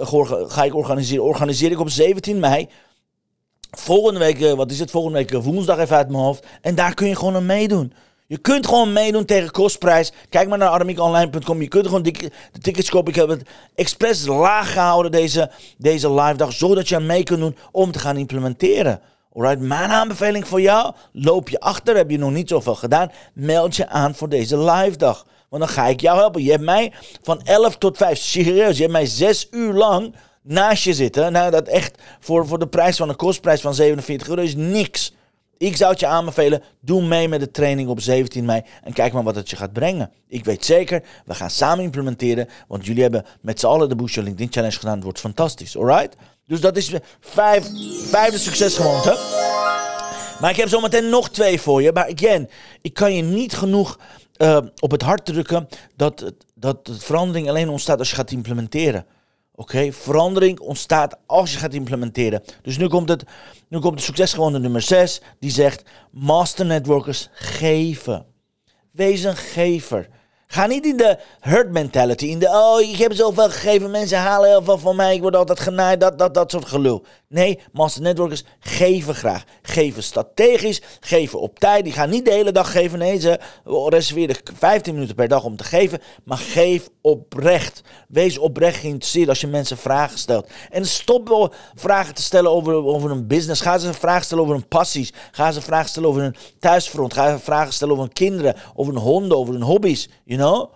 ga 0.48 0.64
ik 0.64 0.76
organiseren. 0.76 1.24
Organiseer 1.24 1.72
ik 1.72 1.80
op 1.80 1.90
17 1.90 2.40
mei. 2.40 2.70
Volgende 3.72 4.20
week, 4.20 4.40
uh, 4.40 4.54
wat 4.54 4.72
is 4.72 4.80
het? 4.80 4.92
Volgende 4.92 5.18
week 5.18 5.32
uh, 5.32 5.44
woensdag 5.44 5.78
even 5.78 5.96
uit 5.96 6.10
mijn 6.10 6.24
hoofd. 6.24 6.46
En 6.62 6.76
daar 6.76 6.94
kun 6.94 7.08
je 7.08 7.16
gewoon 7.16 7.36
aan 7.36 7.46
meedoen. 7.46 7.94
Je 8.32 8.38
kunt 8.38 8.68
gewoon 8.68 8.94
meedoen 8.94 9.26
tegen 9.26 9.52
kostprijs. 9.52 10.12
Kijk 10.30 10.50
maar 10.50 10.58
naar 10.58 10.70
aramiekonline.com. 10.70 11.62
Je 11.62 11.68
kunt 11.68 11.86
gewoon 11.86 12.04
de 12.04 12.32
tickets 12.62 12.90
kopen. 12.90 13.14
Ik 13.14 13.20
heb 13.20 13.28
het 13.28 13.44
expres 13.76 14.26
laag 14.26 14.72
gehouden 14.72 15.12
deze, 15.12 15.52
deze 15.78 16.14
live 16.14 16.36
dag. 16.36 16.54
Zodat 16.54 16.90
je 16.90 17.00
mee 17.00 17.24
kunt 17.24 17.40
doen 17.40 17.58
om 17.72 17.92
te 17.92 18.00
gaan 18.00 18.18
implementeren. 18.18 19.02
Alright, 19.34 19.60
mijn 19.60 19.90
aanbeveling 19.90 20.48
voor 20.48 20.62
jou, 20.62 20.94
loop 21.12 21.50
je 21.50 21.60
achter, 21.60 21.96
heb 21.96 22.10
je 22.10 22.18
nog 22.18 22.32
niet 22.32 22.50
zoveel 22.50 22.76
gedaan, 22.76 23.12
meld 23.34 23.76
je 23.76 23.88
aan 23.88 24.16
voor 24.16 24.30
deze 24.30 24.58
live 24.58 24.98
dag. 24.98 25.26
Want 25.50 25.64
dan 25.64 25.72
ga 25.72 25.88
ik 25.88 26.02
jou 26.02 26.18
helpen. 26.18 26.44
Je 26.44 26.52
hebt 26.52 26.64
mij 26.64 26.94
van 27.22 27.42
11 27.42 27.78
tot 27.78 27.98
5, 27.98 28.18
serieus, 28.18 28.76
je 28.76 28.82
hebt 28.82 28.94
mij 28.94 29.06
6 29.06 29.48
uur 29.52 29.74
lang 29.74 30.16
naast 30.42 30.84
je 30.84 30.94
zitten. 30.94 31.32
Nou, 31.32 31.52
dat 31.52 31.68
echt 31.68 31.98
voor, 32.20 32.48
voor 32.48 32.60
de 32.60 32.68
prijs 32.68 32.98
van 32.98 33.10
een 33.10 33.16
kostprijs 33.16 33.62
van 33.62 33.74
47 33.74 34.28
euro 34.28 34.42
is 34.42 34.56
niks. 34.56 35.14
Ik 35.62 35.78
zou 35.78 35.92
het 35.92 36.00
je 36.00 36.08
aanbevelen, 36.08 36.64
doe 36.80 37.04
mee 37.04 37.28
met 37.28 37.40
de 37.40 37.52
training 37.52 37.90
op 37.90 38.00
17 38.00 38.46
mei 38.46 38.62
en 38.84 38.94
kijk 38.94 39.14
maar 39.14 39.24
wat 39.24 39.36
het 39.36 39.50
je 39.50 39.56
gaat 39.56 39.74
brengen. 39.74 40.12
Ik 40.28 40.46
weet 40.46 40.66
zeker, 40.66 41.04
we 41.26 41.34
gaan 41.34 41.50
samen 41.50 41.84
implementeren, 41.84 42.48
want 42.68 42.86
jullie 42.86 43.02
hebben 43.02 43.26
met 43.42 43.60
z'n 43.60 43.66
allen 43.66 43.90
de 43.90 43.96
Your 43.96 44.24
LinkedIn 44.24 44.52
Challenge 44.52 44.78
gedaan. 44.78 44.94
Het 44.94 45.04
wordt 45.04 45.20
fantastisch, 45.20 45.78
alright? 45.78 46.16
Dus 46.48 46.62
dat 46.62 46.78
is 46.78 46.94
vijf, 47.20 47.68
vijfde 48.10 48.38
succesgewoonte. 48.38 49.10
Maar 50.40 50.50
ik 50.50 50.56
heb 50.56 50.68
zometeen 50.68 51.10
nog 51.10 51.30
twee 51.30 51.62
voor 51.62 51.82
je. 51.82 51.92
Maar 51.92 52.12
again, 52.16 52.50
ik 52.82 52.94
kan 52.94 53.14
je 53.14 53.22
niet 53.22 53.54
genoeg 53.54 54.00
uh, 54.38 54.58
op 54.80 54.92
het 54.92 55.02
hart 55.02 55.26
drukken 55.26 55.68
dat, 55.96 56.34
dat 56.56 56.86
de 56.86 57.00
verandering 57.00 57.50
alleen 57.50 57.70
ontstaat 57.70 58.00
als 58.00 58.10
je 58.10 58.16
gaat 58.16 58.32
implementeren. 58.32 59.06
Oké, 59.56 59.92
verandering 59.92 60.60
ontstaat 60.60 61.18
als 61.26 61.52
je 61.52 61.58
gaat 61.58 61.74
implementeren. 61.74 62.44
Dus 62.62 62.78
nu 62.78 62.88
komt, 62.88 63.10
het, 63.10 63.24
nu 63.68 63.80
komt 63.80 63.98
de 63.98 64.04
succesgewone 64.04 64.60
nummer 64.60 64.82
6, 64.82 65.22
die 65.40 65.52
zegt: 65.52 65.84
Master 66.12 66.66
networkers 66.66 67.30
geven. 67.34 68.26
Wees 68.92 69.24
een 69.24 69.36
gever. 69.36 70.10
Ga 70.48 70.66
niet 70.66 70.86
in 70.86 70.98
de 70.98 71.18
hurt 71.40 71.72
mentality. 71.72 72.26
In 72.26 72.40
de, 72.40 72.48
oh, 72.48 72.82
ik 72.82 72.96
heb 72.96 73.14
zoveel 73.14 73.50
gegeven. 73.50 73.92
Mensen 73.92 74.18
halen 74.18 74.50
heel 74.50 74.64
veel 74.64 74.78
van 74.78 74.96
mij. 74.96 75.16
Ik 75.16 75.22
word 75.22 75.36
altijd 75.36 75.60
genaaid. 75.60 76.00
Dat, 76.00 76.20
dat, 76.20 76.34
dat 76.34 76.52
soort 76.52 76.66
gelul. 76.66 77.06
Nee, 77.32 77.60
master 77.72 78.02
networkers 78.02 78.44
geven 78.60 79.16
graag. 79.16 79.44
Geven 79.62 80.04
strategisch. 80.04 80.82
Geven 81.00 81.40
op 81.40 81.60
tijd. 81.60 81.84
Die 81.84 81.94
gaan 81.94 82.10
niet 82.10 82.26
de 82.26 82.32
hele 82.32 82.52
dag 82.52 82.72
geven. 82.72 83.00
Nee, 83.00 83.20
ze 83.20 83.40
reserveren 83.90 84.36
15 84.58 84.94
minuten 84.94 85.16
per 85.16 85.28
dag 85.28 85.44
om 85.44 85.56
te 85.56 85.64
geven. 85.64 86.00
Maar 86.24 86.38
geef 86.38 86.90
oprecht. 87.02 87.82
Wees 88.08 88.38
oprecht 88.38 88.80
geïnteresseerd 88.80 89.30
als 89.30 89.42
je 89.42 89.48
mensen 89.48 89.78
vragen 89.78 90.20
stelt. 90.20 90.50
En 90.70 90.86
stop 90.86 91.56
vragen 91.76 92.14
te 92.14 92.22
stellen 92.22 92.52
over, 92.52 92.74
over 92.74 93.12
een 93.12 93.28
business. 93.28 93.62
Ga 93.62 93.78
ze 93.78 93.94
vragen 93.94 94.26
stellen 94.26 94.44
over 94.44 94.56
hun 94.56 94.68
passies. 94.68 95.14
Ga 95.32 95.52
ze 95.52 95.62
vragen 95.62 95.90
stellen 95.90 96.10
over 96.10 96.22
hun 96.22 96.36
thuisfront. 96.60 97.14
Ga 97.14 97.38
ze 97.38 97.44
vragen 97.44 97.74
stellen 97.74 97.94
over 97.94 98.06
hun 98.06 98.14
kinderen. 98.14 98.56
Over 98.76 98.94
hun 98.94 99.02
honden. 99.02 99.38
Over 99.38 99.54
hun 99.54 99.64
hobby's. 99.64 100.10
You 100.24 100.40
know? 100.40 100.74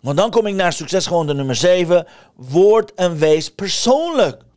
Want 0.00 0.16
dan 0.16 0.30
kom 0.30 0.46
ik 0.46 0.54
naar 0.54 0.72
succes 0.72 1.06
gewoon 1.06 1.26
de 1.26 1.34
nummer 1.34 1.56
7. 1.56 2.06
Word 2.36 2.94
en 2.94 3.18
wees 3.18 3.50
persoonlijk. 3.50 4.48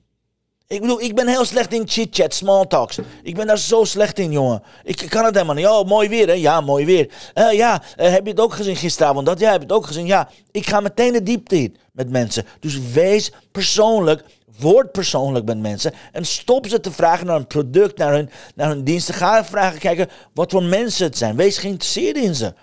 Ik 0.68 0.82
bedoel, 0.82 1.02
ik 1.02 1.16
ben 1.16 1.28
heel 1.28 1.46
slecht 1.46 1.74
in 1.74 1.88
chit-chat, 1.88 2.34
small 2.34 2.66
talks. 2.66 2.98
Ik 3.24 3.36
ben 3.36 3.48
daar 3.48 3.58
zo 3.58 3.84
slecht 3.84 4.20
in, 4.20 4.32
jongen. 4.32 4.64
Ik 4.84 5.06
kan 5.10 5.26
het 5.26 5.34
helemaal 5.34 5.56
niet. 5.56 5.68
Oh, 5.68 5.88
mooi 5.88 6.10
weer, 6.10 6.28
hè? 6.28 6.34
Ja, 6.34 6.62
mooi 6.62 6.86
weer. 6.86 7.10
Uh, 7.36 7.52
ja, 7.52 7.82
uh, 7.98 8.10
heb 8.10 8.24
je 8.24 8.32
het 8.32 8.40
ook 8.40 8.54
gezien 8.54 8.76
gisteravond? 8.76 9.26
Dat, 9.26 9.40
ja, 9.40 9.52
heb 9.52 9.62
je 9.62 9.68
het 9.68 9.76
ook 9.76 9.86
gezien? 9.86 10.06
Ja, 10.06 10.30
ik 10.52 10.68
ga 10.68 10.80
meteen 10.80 11.14
de 11.14 11.24
diepte 11.24 11.56
in 11.56 11.76
met 11.92 12.10
mensen. 12.10 12.46
Dus 12.60 12.80
wees 12.92 13.32
persoonlijk. 13.52 14.24
Word 14.60 14.92
persoonlijk 14.92 15.46
met 15.46 15.60
mensen. 15.60 15.94
En 16.12 16.26
stop 16.26 16.68
ze 16.68 16.80
te 16.80 16.92
vragen 16.92 17.26
naar 17.26 17.36
een 17.36 17.48
product, 17.48 17.98
naar 17.98 18.14
hun, 18.14 18.30
naar 18.56 18.70
hun 18.70 18.84
diensten. 18.84 19.14
Ga 19.14 19.46
vragen 19.46 19.80
kijken 19.80 20.10
wat 20.34 20.52
voor 20.52 20.64
mensen 20.64 21.06
het 21.06 21.18
zijn. 21.18 21.36
Wees 21.36 21.58
geïnteresseerd 21.58 22.18
in 22.18 22.36
ze. 22.36 22.54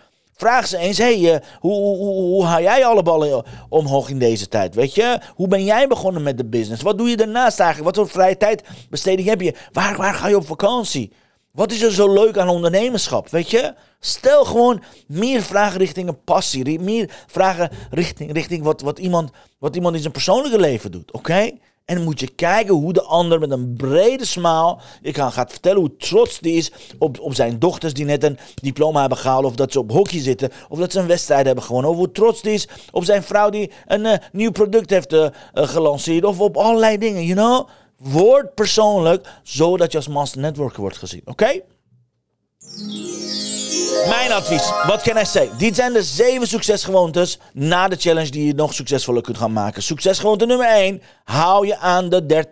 Vraag 0.41 0.67
ze 0.67 0.79
eens, 0.79 0.99
hey, 0.99 1.19
uh, 1.19 1.37
hoe, 1.59 1.73
hoe, 1.73 1.97
hoe, 1.97 2.15
hoe 2.15 2.45
haal 2.45 2.61
jij 2.61 2.85
alle 2.85 3.03
ballen 3.03 3.45
omhoog 3.69 4.09
in 4.09 4.19
deze 4.19 4.49
tijd? 4.49 4.75
Weet 4.75 4.95
je, 4.95 5.21
hoe 5.35 5.49
ben 5.49 5.65
jij 5.65 5.87
begonnen 5.87 6.23
met 6.23 6.37
de 6.37 6.45
business? 6.45 6.83
Wat 6.83 6.99
doe 6.99 7.09
je 7.09 7.17
daarnaast 7.17 7.61
eigenlijk? 7.61 7.97
Wat 7.97 8.07
voor 8.07 8.15
vrije 8.15 8.37
tijdbesteding 8.37 9.29
heb 9.29 9.41
je? 9.41 9.55
Waar, 9.73 9.97
waar 9.97 10.15
ga 10.15 10.29
je 10.29 10.37
op 10.37 10.47
vakantie? 10.47 11.13
Wat 11.53 11.73
is 11.73 11.83
er 11.83 11.93
zo 11.93 12.13
leuk 12.13 12.39
aan 12.39 12.49
ondernemerschap? 12.49 13.29
Weet 13.29 13.51
je, 13.51 13.75
stel 13.99 14.45
gewoon 14.45 14.83
meer 15.07 15.43
vragen 15.43 15.79
richting 15.79 16.09
een 16.09 16.25
passie. 16.25 16.81
Meer 16.81 17.11
vragen 17.27 17.71
richting, 17.91 18.33
richting 18.33 18.63
wat, 18.63 18.81
wat, 18.81 18.99
iemand, 18.99 19.31
wat 19.59 19.77
iemand 19.77 19.95
in 19.95 20.01
zijn 20.01 20.13
persoonlijke 20.13 20.59
leven 20.59 20.93
doet. 20.93 21.13
Oké? 21.13 21.51
En 21.91 22.03
moet 22.03 22.21
je 22.21 22.29
kijken 22.29 22.75
hoe 22.75 22.93
de 22.93 23.03
ander 23.03 23.39
met 23.39 23.51
een 23.51 23.75
brede 23.77 24.25
smaal 24.25 24.81
je 25.03 25.13
kan, 25.13 25.33
gaat 25.33 25.51
vertellen 25.51 25.79
hoe 25.79 25.97
trots 25.97 26.39
die 26.41 26.55
is 26.55 26.73
op, 26.99 27.21
op 27.21 27.35
zijn 27.35 27.59
dochters 27.59 27.95
die 27.95 28.05
net 28.05 28.25
een 28.25 28.39
diploma 28.55 29.01
hebben 29.01 29.19
gehaald. 29.19 29.45
Of 29.45 29.55
dat 29.55 29.73
ze 29.73 29.79
op 29.79 29.91
hockey 29.91 30.21
zitten. 30.21 30.51
Of 30.69 30.79
dat 30.79 30.93
ze 30.93 30.99
een 30.99 31.07
wedstrijd 31.07 31.47
hebben 31.47 31.65
gewonnen. 31.65 31.91
Of 31.91 31.97
hoe 31.97 32.13
trots 32.13 32.43
die 32.43 32.53
is 32.53 32.69
op 32.91 33.05
zijn 33.05 33.23
vrouw 33.23 33.51
die 33.51 33.71
een 33.87 34.05
uh, 34.05 34.15
nieuw 34.33 34.51
product 34.51 34.91
heeft 34.91 35.13
uh, 35.13 35.29
gelanceerd. 35.53 36.25
Of 36.25 36.41
op 36.41 36.57
allerlei 36.57 36.99
dingen, 36.99 37.25
you 37.25 37.35
know. 37.35 37.69
Word 37.97 38.55
persoonlijk, 38.55 39.29
zodat 39.43 39.93
je 39.93 39.99
als 39.99 40.09
master 40.09 40.41
networker 40.41 40.81
wordt 40.81 40.97
gezien. 40.97 41.23
Oké? 41.25 41.61
Mijn 44.09 44.33
advies, 44.33 44.73
wat 44.87 45.03
kan 45.03 45.19
ik 45.19 45.27
zeggen? 45.27 45.59
Dit 45.59 45.75
zijn 45.75 45.93
de 45.93 46.03
zeven 46.03 46.47
succesgewoontes 46.47 47.39
na 47.53 47.89
de 47.89 47.97
challenge 47.97 48.31
die 48.31 48.47
je 48.47 48.55
nog 48.55 48.75
succesvoller 48.75 49.23
kunt 49.23 49.39
gaan 49.39 49.53
maken. 49.53 49.83
Succesgewoonte 49.83 50.47
nummer 50.47 50.67
1, 50.67 51.03
hou 51.25 51.67
je 51.67 51.77
aan 51.79 52.09
de 52.09 52.45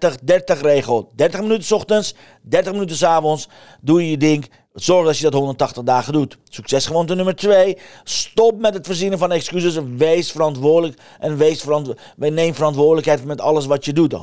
30-30 0.57 0.61
regel. 0.61 1.11
30 1.15 1.41
minuten 1.41 1.65
s 1.65 1.73
ochtends, 1.73 2.15
30 2.43 2.73
minuten 2.73 2.97
s 2.97 3.03
avonds, 3.03 3.49
doe 3.81 4.11
je 4.11 4.17
ding. 4.17 4.51
Zorg 4.75 5.07
dat 5.07 5.17
je 5.17 5.23
dat 5.23 5.33
180 5.33 5.83
dagen 5.83 6.13
doet. 6.13 6.39
Succesgewoonte 6.49 7.15
nummer 7.15 7.37
2. 7.37 7.79
Stop 8.05 8.61
met 8.61 8.75
het 8.75 8.87
verzinnen 8.87 9.19
van 9.19 9.33
excuses. 9.33 9.79
Wees 9.97 10.31
verantwoordelijk. 10.31 11.01
En 11.19 11.37
wees 11.37 11.65
neem 12.17 12.55
verantwoordelijkheid 12.55 13.25
met 13.25 13.41
alles 13.41 13.67
wat 13.67 13.85
je 13.85 13.93
doet. 13.93 14.15
100% 14.15 14.17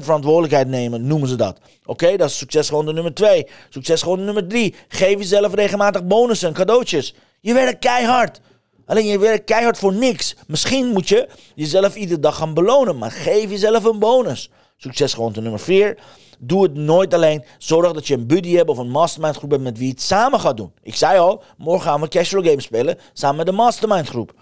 verantwoordelijkheid 0.00 0.68
nemen, 0.68 1.06
noemen 1.06 1.28
ze 1.28 1.36
dat. 1.36 1.58
Oké, 1.84 2.16
dat 2.16 2.28
is 2.28 2.38
succesgewoonte 2.38 2.92
nummer 2.92 3.14
2. 3.14 3.46
Succesgewoonte 3.68 4.24
nummer 4.24 4.48
3. 4.48 4.74
Geef 4.88 5.18
jezelf 5.18 5.54
regelmatig 5.54 6.04
bonussen, 6.04 6.52
cadeautjes. 6.52 7.14
Je 7.40 7.54
werkt 7.54 7.78
keihard. 7.78 8.40
Alleen 8.86 9.06
je 9.06 9.18
werkt 9.18 9.44
keihard 9.44 9.78
voor 9.78 9.92
niks. 9.92 10.36
Misschien 10.46 10.86
moet 10.86 11.08
je 11.08 11.28
jezelf 11.54 11.94
iedere 11.94 12.20
dag 12.20 12.36
gaan 12.36 12.54
belonen. 12.54 12.98
Maar 12.98 13.10
geef 13.10 13.50
jezelf 13.50 13.84
een 13.84 13.98
bonus. 13.98 14.50
Succesgewoonte 14.76 15.40
nummer 15.40 15.60
4. 15.60 15.98
Doe 16.42 16.62
het 16.62 16.74
nooit 16.74 17.14
alleen. 17.14 17.44
Zorg 17.58 17.92
dat 17.92 18.06
je 18.06 18.14
een 18.14 18.26
buddy 18.26 18.54
hebt 18.54 18.68
of 18.68 18.78
een 18.78 18.90
mastermind 18.90 19.36
groep 19.36 19.50
hebt 19.50 19.62
met 19.62 19.78
wie 19.78 19.86
je 19.86 19.92
het 19.92 20.02
samen 20.02 20.40
gaat 20.40 20.56
doen. 20.56 20.72
Ik 20.82 20.94
zei 20.94 21.18
al, 21.18 21.42
morgen 21.56 21.90
gaan 21.90 22.00
we 22.00 22.08
casual 22.08 22.42
games 22.42 22.64
spelen 22.64 22.98
samen 23.12 23.36
met 23.36 23.46
de 23.46 23.52
mastermind 23.52 24.08
groep. 24.08 24.34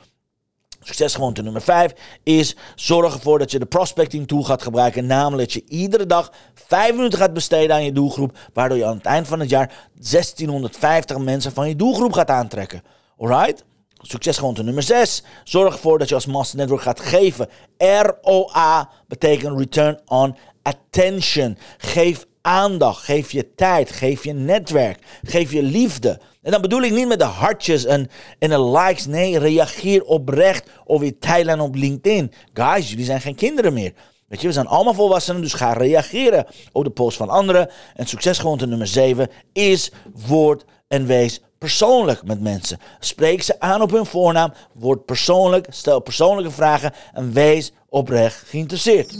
Succesgewoonte 0.81 1.43
nummer 1.43 1.62
5 1.62 1.93
is 2.23 2.57
zorg 2.75 3.14
ervoor 3.14 3.38
dat 3.38 3.50
je 3.50 3.59
de 3.59 3.67
prospecting 3.67 4.28
tool 4.28 4.43
gaat 4.43 4.62
gebruiken. 4.62 5.07
Namelijk 5.07 5.52
dat 5.52 5.52
je 5.52 5.71
iedere 5.71 6.07
dag 6.07 6.33
5 6.55 6.95
minuten 6.95 7.19
gaat 7.19 7.33
besteden 7.33 7.76
aan 7.76 7.85
je 7.85 7.93
doelgroep. 7.93 8.38
Waardoor 8.52 8.78
je 8.78 8.85
aan 8.85 8.97
het 8.97 9.07
eind 9.07 9.28
van 9.28 9.40
het 9.40 9.50
jaar 9.50 9.88
1650 9.95 11.19
mensen 11.19 11.52
van 11.52 11.69
je 11.69 11.76
doelgroep 11.76 12.12
gaat 12.12 12.31
aantrekken. 12.31 12.83
Alright? 13.19 13.64
Succesgewoonte 14.00 14.62
nummer 14.62 14.83
6. 14.83 15.23
Zorg 15.45 15.75
ervoor 15.75 15.99
dat 15.99 16.09
je 16.09 16.14
als 16.14 16.26
Master 16.26 16.59
Network 16.59 16.83
gaat 16.83 17.00
geven. 17.00 17.49
ROA 17.78 18.90
betekent 19.09 19.59
Return 19.59 20.00
on 20.07 20.37
Attention. 20.68 21.58
Geef 21.78 22.26
aandacht, 22.42 23.04
geef 23.04 23.30
je 23.30 23.54
tijd, 23.54 23.90
geef 23.90 24.25
je 24.25 24.32
netwerk, 24.32 24.98
geef 25.22 25.52
je 25.52 25.62
liefde. 25.62 26.20
En 26.42 26.50
dan 26.50 26.60
bedoel 26.60 26.82
ik 26.82 26.92
niet 26.92 27.08
met 27.08 27.18
de 27.18 27.25
hartjes 27.25 27.84
en, 27.84 28.10
en 28.38 28.48
de 28.48 28.62
likes. 28.62 29.06
Nee, 29.06 29.38
reageer 29.38 30.02
oprecht 30.02 30.70
op 30.84 31.02
je 31.02 31.18
tijdlijn 31.18 31.60
op 31.60 31.75
LinkedIn. 31.75 32.32
Guys, 32.54 32.90
jullie 32.90 33.04
zijn 33.04 33.20
geen 33.20 33.34
kinderen 33.34 33.72
meer. 33.72 33.92
Weet 34.28 34.40
je, 34.40 34.46
we 34.46 34.52
zijn 34.52 34.66
allemaal 34.66 34.94
volwassenen, 34.94 35.42
dus 35.42 35.52
ga 35.52 35.72
reageren 35.72 36.46
op 36.72 36.84
de 36.84 36.90
post 36.90 37.16
van 37.16 37.28
anderen. 37.28 37.70
En 37.94 38.06
succesgewoonte 38.06 38.66
nummer 38.66 38.87
7 38.87 39.28
is 39.52 39.92
woord 40.26 40.64
en 40.88 41.06
wees 41.06 41.40
persoonlijk 41.58 42.25
met 42.25 42.40
mensen. 42.40 42.78
Spreek 43.00 43.42
ze 43.42 43.60
aan 43.60 43.82
op 43.82 43.90
hun 43.90 44.06
voornaam, 44.06 44.52
word 44.75 45.04
persoonlijk, 45.04 45.66
stel 45.70 46.00
persoonlijke 46.00 46.50
vragen 46.50 46.92
en 47.12 47.32
wees 47.32 47.72
oprecht 47.88 48.42
geïnteresseerd. 48.47 49.16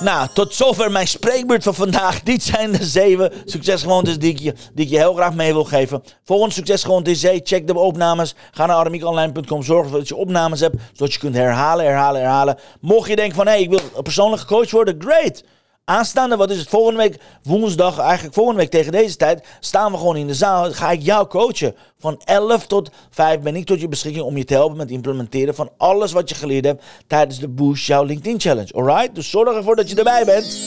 Nou, 0.00 0.28
tot 0.32 0.54
zover 0.54 0.90
mijn 0.90 1.08
spreekbeurt 1.08 1.62
van 1.62 1.74
vandaag. 1.74 2.22
Dit 2.22 2.42
zijn 2.42 2.72
de 2.72 2.84
zeven 2.84 3.32
succesgewoontes 3.44 4.18
die 4.18 4.32
ik 4.32 4.38
je, 4.38 4.54
die 4.74 4.84
ik 4.84 4.90
je 4.90 4.98
heel 4.98 5.14
graag 5.14 5.34
mee 5.34 5.52
wil 5.52 5.64
geven. 5.64 6.02
Volgende 6.24 6.54
succesgewoonte 6.54 7.10
is, 7.10 7.20
check 7.22 7.66
de 7.66 7.78
opnames. 7.78 8.34
Ga 8.50 8.66
naar 8.66 8.76
armiekonline.com. 8.76 9.62
Zorg 9.62 9.90
dat 9.90 10.08
je 10.08 10.16
opnames 10.16 10.60
hebt, 10.60 10.76
zodat 10.92 11.12
je 11.12 11.18
kunt 11.18 11.34
herhalen, 11.34 11.84
herhalen, 11.84 12.20
herhalen. 12.20 12.58
Mocht 12.80 13.08
je 13.08 13.16
denken 13.16 13.36
van, 13.36 13.46
hé, 13.46 13.52
hey, 13.52 13.62
ik 13.62 13.70
wil 13.70 14.02
persoonlijk 14.02 14.42
gecoacht 14.42 14.70
worden, 14.70 14.96
great. 14.98 15.42
Aanstaande, 15.88 16.36
wat 16.36 16.50
is 16.50 16.58
het, 16.58 16.68
volgende 16.68 16.98
week 16.98 17.18
woensdag, 17.42 17.98
eigenlijk 17.98 18.34
volgende 18.34 18.60
week 18.60 18.70
tegen 18.70 18.92
deze 18.92 19.16
tijd, 19.16 19.46
staan 19.60 19.92
we 19.92 19.98
gewoon 19.98 20.16
in 20.16 20.26
de 20.26 20.34
zaal. 20.34 20.72
Ga 20.72 20.90
ik 20.90 21.02
jou 21.02 21.26
coachen. 21.26 21.74
Van 21.98 22.20
11 22.24 22.66
tot 22.66 22.90
5 23.10 23.40
ben 23.40 23.56
ik 23.56 23.66
tot 23.66 23.80
je 23.80 23.88
beschikking 23.88 24.24
om 24.24 24.36
je 24.36 24.44
te 24.44 24.54
helpen 24.54 24.76
met 24.76 24.90
implementeren 24.90 25.54
van 25.54 25.70
alles 25.76 26.12
wat 26.12 26.28
je 26.28 26.34
geleerd 26.34 26.64
hebt 26.64 26.84
tijdens 27.06 27.38
de 27.38 27.48
Boost 27.48 27.86
Jouw 27.86 28.04
LinkedIn 28.04 28.40
Challenge. 28.40 28.72
Alright? 28.72 29.14
Dus 29.14 29.30
zorg 29.30 29.56
ervoor 29.56 29.76
dat 29.76 29.90
je 29.90 29.96
erbij 29.96 30.24
bent. 30.24 30.58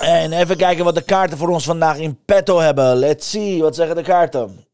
En 0.00 0.32
even 0.32 0.56
kijken 0.56 0.84
wat 0.84 0.94
de 0.94 1.02
kaarten 1.02 1.38
voor 1.38 1.48
ons 1.48 1.64
vandaag 1.64 1.98
in 1.98 2.18
petto 2.24 2.58
hebben. 2.58 2.96
Let's 2.96 3.30
see, 3.30 3.62
wat 3.62 3.74
zeggen 3.74 3.96
de 3.96 4.02
kaarten? 4.02 4.66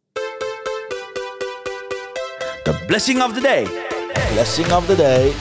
The 2.63 2.83
blessing 2.87 3.23
of 3.23 3.33
the 3.33 3.41
day. 3.41 3.67
Blessing 4.33 4.73
of 4.73 4.87
the 4.87 4.97
day. 4.97 5.33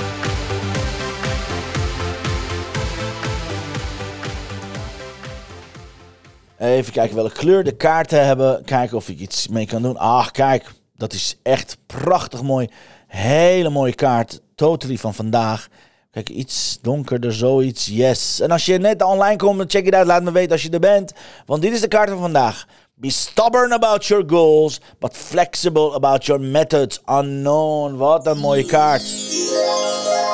Even 6.63 6.93
kijken 6.93 7.15
welke 7.15 7.31
kleur 7.31 7.63
de 7.63 7.75
kaarten 7.75 8.25
hebben. 8.25 8.63
Kijken 8.63 8.97
of 8.97 9.09
ik 9.09 9.19
iets 9.19 9.47
mee 9.47 9.65
kan 9.65 9.81
doen. 9.81 9.97
Ach, 9.97 10.31
kijk. 10.31 10.71
Dat 10.95 11.13
is 11.13 11.37
echt 11.41 11.77
prachtig 11.85 12.41
mooi. 12.41 12.69
Hele 13.07 13.69
mooie 13.69 13.93
kaart. 13.93 14.41
Totally 14.55 14.97
van 14.97 15.13
vandaag. 15.13 15.67
Kijk, 16.11 16.29
iets 16.29 16.79
donkerder, 16.81 17.33
zoiets. 17.33 17.85
Yes. 17.85 18.39
En 18.39 18.51
als 18.51 18.65
je 18.65 18.77
net 18.77 19.03
online 19.03 19.35
komt, 19.35 19.71
check 19.71 19.85
het 19.85 19.93
uit. 19.93 20.07
Laat 20.07 20.23
me 20.23 20.31
weten 20.31 20.51
als 20.51 20.61
je 20.61 20.69
er 20.69 20.79
bent. 20.79 21.13
Want 21.45 21.61
dit 21.61 21.73
is 21.73 21.81
de 21.81 21.87
kaart 21.87 22.09
van 22.09 22.19
vandaag. 22.19 22.65
Be 22.93 23.09
stubborn 23.09 23.71
about 23.71 24.05
your 24.05 24.23
goals, 24.27 24.79
but 24.99 25.17
flexible 25.17 25.93
about 25.93 26.25
your 26.25 26.41
methods. 26.41 27.01
Unknown. 27.09 27.95
Wat 27.95 28.27
een 28.27 28.37
mooie 28.37 28.65
kaart. 28.65 29.03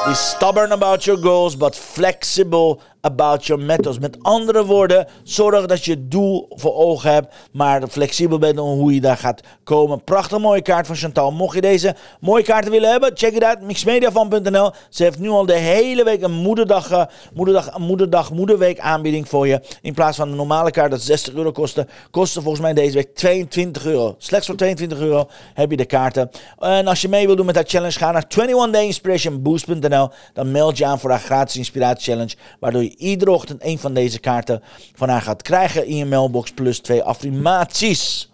Be 0.05 0.13
stubborn 0.13 0.71
about 0.71 1.03
your 1.03 1.21
goals, 1.21 1.57
but 1.57 1.75
flexible 1.75 2.79
about 3.01 3.45
your 3.45 3.63
methods. 3.63 3.99
Met 3.99 4.17
andere 4.21 4.65
woorden, 4.65 5.07
zorg 5.23 5.65
dat 5.65 5.85
je 5.85 6.07
doel 6.07 6.47
voor 6.49 6.75
ogen 6.75 7.13
hebt, 7.13 7.35
maar 7.51 7.87
flexibel 7.87 8.37
bent 8.37 8.59
om 8.59 8.79
hoe 8.79 8.93
je 8.93 9.01
daar 9.01 9.17
gaat 9.17 9.41
komen. 9.63 10.03
Prachtig 10.03 10.39
mooie 10.39 10.61
kaart 10.61 10.87
van 10.87 10.95
Chantal. 10.95 11.31
Mocht 11.31 11.55
je 11.55 11.61
deze 11.61 11.95
mooie 12.19 12.43
kaarten 12.43 12.71
willen 12.71 12.91
hebben, 12.91 13.11
check 13.13 13.33
het 13.33 13.43
uit 13.43 13.61
mixmediafan.nl. 13.61 14.71
Ze 14.89 15.03
heeft 15.03 15.19
nu 15.19 15.29
al 15.29 15.45
de 15.45 15.53
hele 15.53 16.03
week 16.03 16.21
een 16.21 16.31
moederdag, 16.31 16.91
uh, 16.91 17.03
moederdag, 17.33 17.77
moederdag, 17.77 18.31
moederweek 18.31 18.79
aanbieding 18.79 19.29
voor 19.29 19.47
je. 19.47 19.61
In 19.81 19.93
plaats 19.93 20.17
van 20.17 20.29
de 20.29 20.35
normale 20.35 20.71
kaart 20.71 20.91
dat 20.91 21.01
60 21.01 21.33
euro 21.33 21.51
kostte, 21.51 21.87
kostte 22.11 22.41
volgens 22.41 22.63
mij 22.63 22.73
deze 22.73 22.93
week 22.93 23.15
22 23.15 23.85
euro. 23.85 24.15
Slechts 24.17 24.47
voor 24.47 24.55
22 24.55 24.99
euro 24.99 25.29
heb 25.53 25.71
je 25.71 25.77
de 25.77 25.85
kaarten. 25.85 26.29
En 26.59 26.87
als 26.87 27.01
je 27.01 27.09
mee 27.09 27.25
wilt 27.25 27.37
doen 27.37 27.45
met 27.45 27.55
dat 27.55 27.69
challenge, 27.69 27.99
ga 27.99 28.11
naar 28.11 28.27
21dayinspirationboost.nl. 28.27 30.09
Dan 30.33 30.51
meld 30.51 30.77
je 30.77 30.85
aan 30.85 30.99
voor 30.99 31.09
haar 31.09 31.19
gratis 31.19 31.55
inspiratie 31.55 32.13
challenge, 32.13 32.35
waardoor 32.59 32.83
je 32.83 32.88
iedere 32.97 33.31
ochtend 33.31 33.63
een 33.63 33.79
van 33.79 33.93
deze 33.93 34.19
kaarten 34.19 34.63
van 34.95 35.09
haar 35.09 35.21
gaat 35.21 35.41
krijgen 35.41 35.85
in 35.85 35.95
je 35.95 36.05
mailbox 36.05 36.51
plus 36.51 36.79
twee 36.79 37.03
affirmaties. 37.03 38.29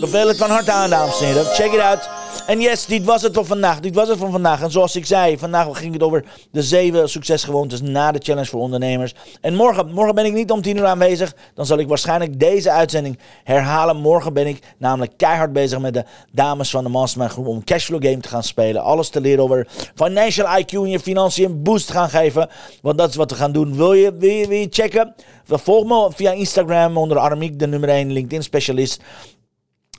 Beveel 0.00 0.28
het 0.28 0.36
van 0.36 0.50
harte 0.50 0.72
aan, 0.72 0.90
dames 0.90 1.20
en 1.20 1.26
heren. 1.26 1.44
Check 1.44 1.72
it 1.72 1.80
out. 1.80 2.08
En 2.46 2.60
yes, 2.60 2.86
dit 2.86 3.04
was 3.04 3.22
het 3.22 3.34
voor 3.34 3.44
vandaag. 3.44 3.80
Dit 3.80 3.94
was 3.94 4.08
het 4.08 4.18
van 4.18 4.30
vandaag. 4.30 4.62
En 4.62 4.70
zoals 4.70 4.96
ik 4.96 5.06
zei, 5.06 5.38
vandaag 5.38 5.78
ging 5.78 5.92
het 5.92 6.02
over 6.02 6.24
de 6.50 6.62
zeven 6.62 7.08
succesgewoontes 7.08 7.80
na 7.80 8.12
de 8.12 8.20
challenge 8.22 8.48
voor 8.48 8.60
ondernemers. 8.60 9.14
En 9.40 9.54
morgen, 9.54 9.92
morgen 9.92 10.14
ben 10.14 10.24
ik 10.24 10.32
niet 10.32 10.50
om 10.50 10.62
tien 10.62 10.76
uur 10.76 10.84
aanwezig. 10.84 11.34
Dan 11.54 11.66
zal 11.66 11.78
ik 11.78 11.88
waarschijnlijk 11.88 12.40
deze 12.40 12.70
uitzending 12.70 13.18
herhalen. 13.44 13.96
Morgen 13.96 14.32
ben 14.32 14.46
ik 14.46 14.74
namelijk 14.78 15.12
keihard 15.16 15.52
bezig 15.52 15.78
met 15.78 15.94
de 15.94 16.04
dames 16.32 16.70
van 16.70 16.84
de 16.84 16.90
Mastermind 16.90 17.32
Groep 17.32 17.46
om 17.46 17.64
Cashflow 17.64 18.04
Game 18.04 18.20
te 18.20 18.28
gaan 18.28 18.42
spelen. 18.42 18.82
Alles 18.82 19.08
te 19.08 19.20
leren 19.20 19.44
over 19.44 19.68
financial 19.94 20.60
IQ 20.60 20.70
en 20.70 20.88
je 20.88 21.00
financiën 21.00 21.44
een 21.44 21.62
boost 21.62 21.90
gaan 21.90 22.10
geven. 22.10 22.48
Want 22.82 22.98
dat 22.98 23.08
is 23.08 23.16
wat 23.16 23.30
we 23.30 23.36
gaan 23.36 23.52
doen. 23.52 23.76
Wil 23.76 23.92
je, 23.92 24.16
wil 24.16 24.30
je, 24.30 24.48
wil 24.48 24.58
je 24.58 24.68
checken? 24.70 25.14
Volg 25.44 25.86
me 25.86 26.10
via 26.14 26.32
Instagram 26.32 26.96
onder 26.96 27.18
Armiek, 27.18 27.58
de 27.58 27.66
nummer 27.66 27.88
1 27.88 28.12
LinkedIn 28.12 28.42
specialist 28.42 29.00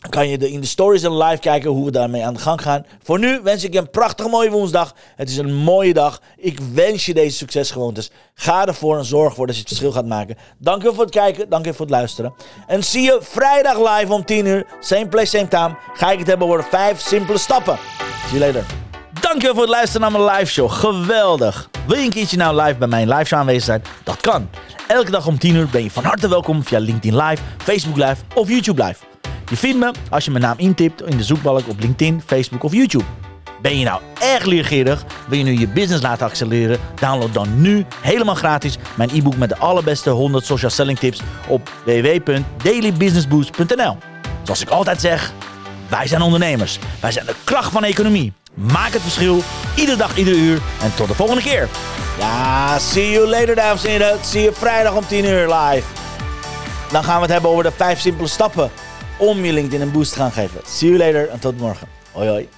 kan 0.10 0.28
je 0.28 0.38
in 0.38 0.62
de 0.62 0.68
stories 0.68 1.04
en 1.04 1.18
live 1.18 1.40
kijken 1.40 1.70
hoe 1.70 1.86
we 1.86 1.92
daarmee 1.92 2.26
aan 2.26 2.34
de 2.34 2.40
gang 2.40 2.62
gaan. 2.62 2.86
Voor 3.04 3.20
nu 3.20 3.40
wens 3.44 3.64
ik 3.64 3.74
je 3.74 3.80
een 3.80 3.90
prachtige 3.90 4.30
mooie 4.30 4.50
woensdag. 4.50 4.96
Het 5.16 5.30
is 5.30 5.38
een 5.38 5.54
mooie 5.54 5.94
dag. 5.94 6.22
Ik 6.38 6.60
wens 6.74 7.06
je 7.06 7.14
deze 7.14 7.38
succesgewoontes. 7.38 8.12
Ga 8.34 8.68
ervoor 8.68 8.98
en 8.98 9.06
zorg 9.06 9.30
ervoor 9.30 9.46
dat 9.48 9.56
je 9.56 9.62
het 9.62 9.70
verschil 9.70 9.92
gaat 9.92 10.06
maken. 10.06 10.38
Dank 10.58 10.82
je 10.82 10.94
voor 10.94 11.04
het 11.04 11.14
kijken. 11.14 11.50
Dank 11.50 11.66
je 11.66 11.74
voor 11.74 11.86
het 11.86 11.96
luisteren. 11.96 12.34
En 12.68 12.84
zie 12.84 13.02
je 13.02 13.20
vrijdag 13.22 13.78
live 13.98 14.14
om 14.14 14.26
10 14.26 14.46
uur. 14.46 14.66
Same 14.80 15.08
place, 15.08 15.38
same 15.38 15.48
time. 15.48 15.76
Ga 15.94 16.12
ik 16.12 16.20
het 16.20 16.28
hebben 16.28 16.48
over 16.48 16.64
5 16.64 17.02
simpele 17.02 17.38
stappen. 17.38 17.78
See 18.30 18.40
you 18.40 18.52
later. 18.54 18.66
Dank 19.22 19.42
je 19.42 19.48
voor 19.48 19.62
het 19.62 19.70
luisteren 19.70 20.12
naar 20.12 20.22
mijn 20.22 20.38
live 20.38 20.52
show. 20.52 20.72
Geweldig. 20.72 21.70
Wil 21.88 21.98
je 21.98 22.04
een 22.04 22.10
keertje 22.10 22.38
nou 22.38 22.62
live 22.62 22.78
bij 22.78 22.88
mijn 22.88 23.10
live 23.10 23.26
show 23.26 23.40
aanwezig 23.40 23.64
zijn? 23.64 23.84
Dat 24.04 24.22
kan. 24.22 24.50
Elke 24.88 25.12
dag 25.12 25.28
om 25.28 25.40
10 25.40 25.56
uur 25.56 25.68
ben 25.72 25.84
je 25.84 25.92
van 25.92 26.04
harte 26.04 26.30
welkom 26.30 26.64
via 26.64 26.80
LinkedIn 26.80 27.16
Live, 27.16 27.44
Facebook 27.58 27.98
Live 27.98 28.16
of 28.34 28.50
YouTube 28.50 28.84
Live. 28.84 29.07
Je 29.50 29.58
vindt 29.58 29.80
me 29.80 29.92
als 30.10 30.26
je 30.26 30.32
mijn 30.32 30.44
naam 30.44 30.58
intipt 30.58 31.02
in 31.02 31.18
de 31.18 31.24
zoekbalk 31.24 31.68
op 31.68 31.80
LinkedIn, 31.80 32.24
Facebook 32.26 32.64
of 32.64 32.74
YouTube. 32.74 33.04
Ben 33.62 33.80
je 33.80 33.86
nou 33.86 34.02
erg 34.20 34.46
leergierig? 34.46 35.06
Wil 35.28 35.38
je 35.38 35.44
nu 35.44 35.60
je 35.60 35.68
business 35.68 36.04
laten 36.04 36.26
accelereren? 36.26 36.80
Download 37.00 37.34
dan 37.34 37.62
nu 37.62 37.86
helemaal 38.02 38.36
gratis 38.36 38.78
mijn 38.96 39.10
e-book 39.14 39.38
met 39.38 39.50
de 39.50 39.58
allerbeste 39.58 40.10
100 40.10 40.46
social 40.46 40.72
selling 40.72 41.00
tips 41.00 41.22
op 41.48 41.72
www.dailybusinessboost.nl. 41.86 43.98
Zoals 44.44 44.62
ik 44.62 44.70
altijd 44.70 45.02
zeg, 45.02 45.34
wij 45.88 46.08
zijn 46.08 46.22
ondernemers. 46.22 46.80
Wij 47.00 47.12
zijn 47.12 47.26
de 47.26 47.36
kracht 47.44 47.72
van 47.72 47.82
de 47.82 47.88
economie. 47.88 48.34
Maak 48.54 48.94
het 48.94 49.02
verschil, 49.02 49.44
iedere 49.76 49.98
dag, 49.98 50.18
iedere 50.18 50.38
uur. 50.38 50.62
En 50.82 50.96
tot 50.96 51.08
de 51.08 51.14
volgende 51.14 51.42
keer. 51.42 51.68
Ja, 52.20 52.80
see 52.80 53.12
you 53.12 53.28
later, 53.28 53.56
dames 53.56 53.84
en 53.84 53.90
heren. 53.90 54.26
Zie 54.26 54.42
je 54.42 54.52
vrijdag 54.54 54.96
om 54.96 55.08
10 55.08 55.26
uur 55.26 55.54
live. 55.54 55.88
Dan 56.92 57.04
gaan 57.04 57.16
we 57.16 57.22
het 57.22 57.32
hebben 57.32 57.50
over 57.50 57.64
de 57.64 57.72
5 57.72 58.00
simpele 58.00 58.28
stappen 58.28 58.72
om 59.18 59.46
je 59.46 59.54
LinkedIn 59.54 59.82
een 59.82 59.92
boost 59.92 60.12
te 60.12 60.20
gaan 60.20 60.32
geven. 60.32 60.62
See 60.66 60.90
you 60.90 61.00
later 61.00 61.30
en 61.30 61.40
tot 61.40 61.58
morgen. 61.58 61.88
Hoi 62.12 62.30
hoi. 62.30 62.57